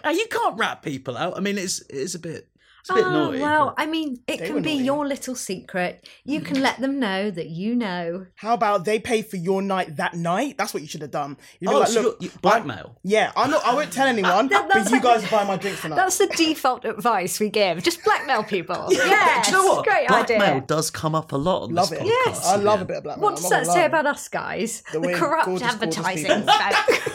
Now, 0.04 0.10
you 0.10 0.26
can't 0.26 0.58
rat 0.58 0.82
people 0.82 1.16
out. 1.16 1.36
I 1.36 1.40
mean, 1.40 1.58
it's 1.58 1.80
it's 1.88 2.14
a 2.14 2.18
bit. 2.18 2.48
It's 2.82 2.90
a 2.90 2.94
bit 2.94 3.04
Oh, 3.06 3.10
naughty. 3.12 3.38
well, 3.38 3.74
I 3.78 3.86
mean, 3.86 4.18
it 4.26 4.38
can 4.38 4.60
be 4.60 4.72
naughty. 4.72 4.84
your 4.84 5.06
little 5.06 5.36
secret. 5.36 6.04
You 6.24 6.40
can 6.40 6.56
mm. 6.56 6.62
let 6.62 6.80
them 6.80 6.98
know 6.98 7.30
that 7.30 7.46
you 7.48 7.76
know. 7.76 8.26
How 8.34 8.54
about 8.54 8.84
they 8.84 8.98
pay 8.98 9.22
for 9.22 9.36
your 9.36 9.62
night 9.62 9.96
that 9.98 10.14
night? 10.14 10.58
That's 10.58 10.74
what 10.74 10.82
you 10.82 10.88
should 10.88 11.02
have 11.02 11.12
done. 11.12 11.36
You'd 11.60 11.68
be 11.68 11.74
oh, 11.76 11.78
like, 11.78 11.88
so 11.88 12.00
look, 12.02 12.16
you're- 12.20 12.32
you- 12.34 12.40
blackmail. 12.40 12.98
yeah, 13.04 13.30
I'm 13.36 13.52
not. 13.52 13.64
I 13.64 13.74
won't 13.74 13.92
tell 13.92 14.06
anyone, 14.08 14.48
That- 14.48 14.66
but 14.66 14.74
that's 14.74 14.90
you 14.90 14.96
like- 14.96 15.02
guys 15.04 15.30
buy 15.30 15.44
my 15.44 15.56
drinks 15.56 15.80
tonight. 15.82 15.94
That's 15.94 16.18
the 16.18 16.26
default 16.26 16.84
advice 16.84 17.38
we 17.38 17.50
give. 17.50 17.84
Just 17.84 18.02
blackmail 18.02 18.42
people. 18.42 18.86
yes, 18.90 19.46
you 19.46 19.52
know 19.52 19.64
what? 19.64 19.84
great 19.84 20.08
blackmail 20.08 20.42
idea. 20.42 20.64
does 20.66 20.90
come 20.90 21.14
up 21.14 21.30
a 21.30 21.36
lot 21.36 21.62
on 21.62 21.74
love 21.74 21.90
this 21.90 22.00
it. 22.00 22.02
podcast. 22.02 22.08
Yes. 22.26 22.46
I 22.46 22.56
love 22.56 22.80
yeah. 22.80 22.82
a 22.82 22.86
bit 22.86 22.96
of 22.96 23.02
blackmail. 23.04 23.30
What 23.30 23.36
does 23.36 23.48
that 23.50 23.66
say 23.66 23.84
about 23.84 24.06
us 24.06 24.26
guys? 24.28 24.82
The, 24.92 24.98
way 25.00 25.14
corrupt 25.14 25.46
gorgeous, 25.46 25.76
gorgeous 25.76 25.98
advertising 25.98 26.46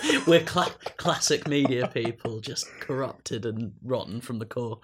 people. 0.02 0.24
We're 0.28 0.44
cla- 0.46 0.72
classic 0.96 1.46
media 1.46 1.90
people, 1.94 2.40
just 2.40 2.68
corrupted 2.80 3.46
and 3.46 3.74
rotten 3.84 4.22
from 4.22 4.40
the 4.40 4.46
core. 4.46 4.80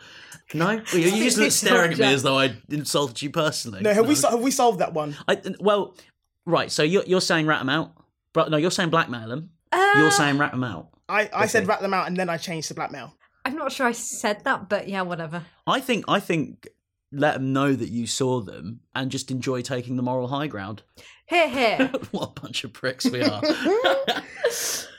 No, 0.77 0.83
well, 0.93 1.01
you 1.01 1.09
you 1.09 1.23
just 1.23 1.37
look 1.37 1.51
staring 1.51 1.93
at 1.93 1.97
me 1.97 2.13
as 2.13 2.23
though 2.23 2.37
I 2.37 2.55
insulted 2.69 3.21
you 3.21 3.29
personally. 3.29 3.81
No, 3.81 3.93
have 3.93 4.07
we 4.07 4.15
so- 4.15 4.29
have 4.29 4.41
we 4.41 4.51
solved 4.51 4.79
that 4.79 4.93
one? 4.93 5.15
I, 5.27 5.41
well, 5.59 5.95
right. 6.45 6.71
So 6.71 6.83
you're 6.83 7.03
you're 7.05 7.21
saying 7.21 7.47
rat 7.47 7.59
them 7.59 7.69
out, 7.69 7.93
but 8.33 8.51
no, 8.51 8.57
you're 8.57 8.71
saying 8.71 8.89
blackmail 8.89 9.27
them. 9.27 9.49
Uh, 9.71 9.93
You're 9.97 10.11
saying 10.11 10.37
rat 10.37 10.51
them 10.51 10.63
out. 10.63 10.89
I, 11.09 11.29
I 11.33 11.45
said 11.47 11.67
rat 11.67 11.81
them 11.81 11.93
out 11.95 12.05
and 12.07 12.15
then 12.15 12.29
I 12.29 12.37
changed 12.37 12.67
to 12.67 12.75
blackmail. 12.75 13.13
I'm 13.43 13.55
not 13.55 13.71
sure 13.71 13.87
I 13.87 13.91
said 13.91 14.43
that, 14.45 14.69
but 14.69 14.87
yeah, 14.87 15.01
whatever. 15.01 15.43
I 15.67 15.79
think 15.79 16.05
I 16.07 16.19
think 16.19 16.67
let 17.11 17.33
them 17.35 17.53
know 17.53 17.73
that 17.73 17.89
you 17.89 18.07
saw 18.07 18.41
them 18.41 18.81
and 18.95 19.11
just 19.11 19.31
enjoy 19.31 19.61
taking 19.61 19.95
the 19.95 20.03
moral 20.03 20.27
high 20.27 20.47
ground. 20.47 20.83
Here, 21.25 21.49
here. 21.49 21.91
what 22.11 22.33
a 22.37 22.41
bunch 22.41 22.63
of 22.63 22.73
pricks 22.73 23.05
we 23.05 23.21
are. 23.21 23.41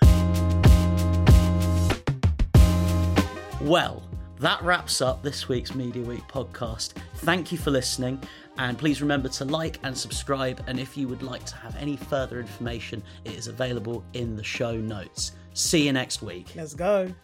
well, 3.60 4.02
that 4.40 4.62
wraps 4.62 5.00
up 5.00 5.22
this 5.22 5.48
week's 5.48 5.74
Media 5.74 6.02
Week 6.02 6.26
podcast. 6.28 6.94
Thank 7.16 7.52
you 7.52 7.58
for 7.58 7.70
listening, 7.70 8.20
and 8.58 8.76
please 8.76 9.00
remember 9.00 9.28
to 9.30 9.44
like 9.44 9.78
and 9.82 9.96
subscribe. 9.96 10.62
And 10.66 10.78
if 10.80 10.96
you 10.96 11.08
would 11.08 11.22
like 11.22 11.44
to 11.46 11.56
have 11.56 11.76
any 11.76 11.96
further 11.96 12.40
information, 12.40 13.02
it 13.24 13.34
is 13.34 13.46
available 13.46 14.04
in 14.12 14.36
the 14.36 14.44
show 14.44 14.76
notes. 14.76 15.32
See 15.54 15.86
you 15.86 15.92
next 15.92 16.22
week. 16.22 16.52
Let's 16.56 16.74
go. 16.74 17.14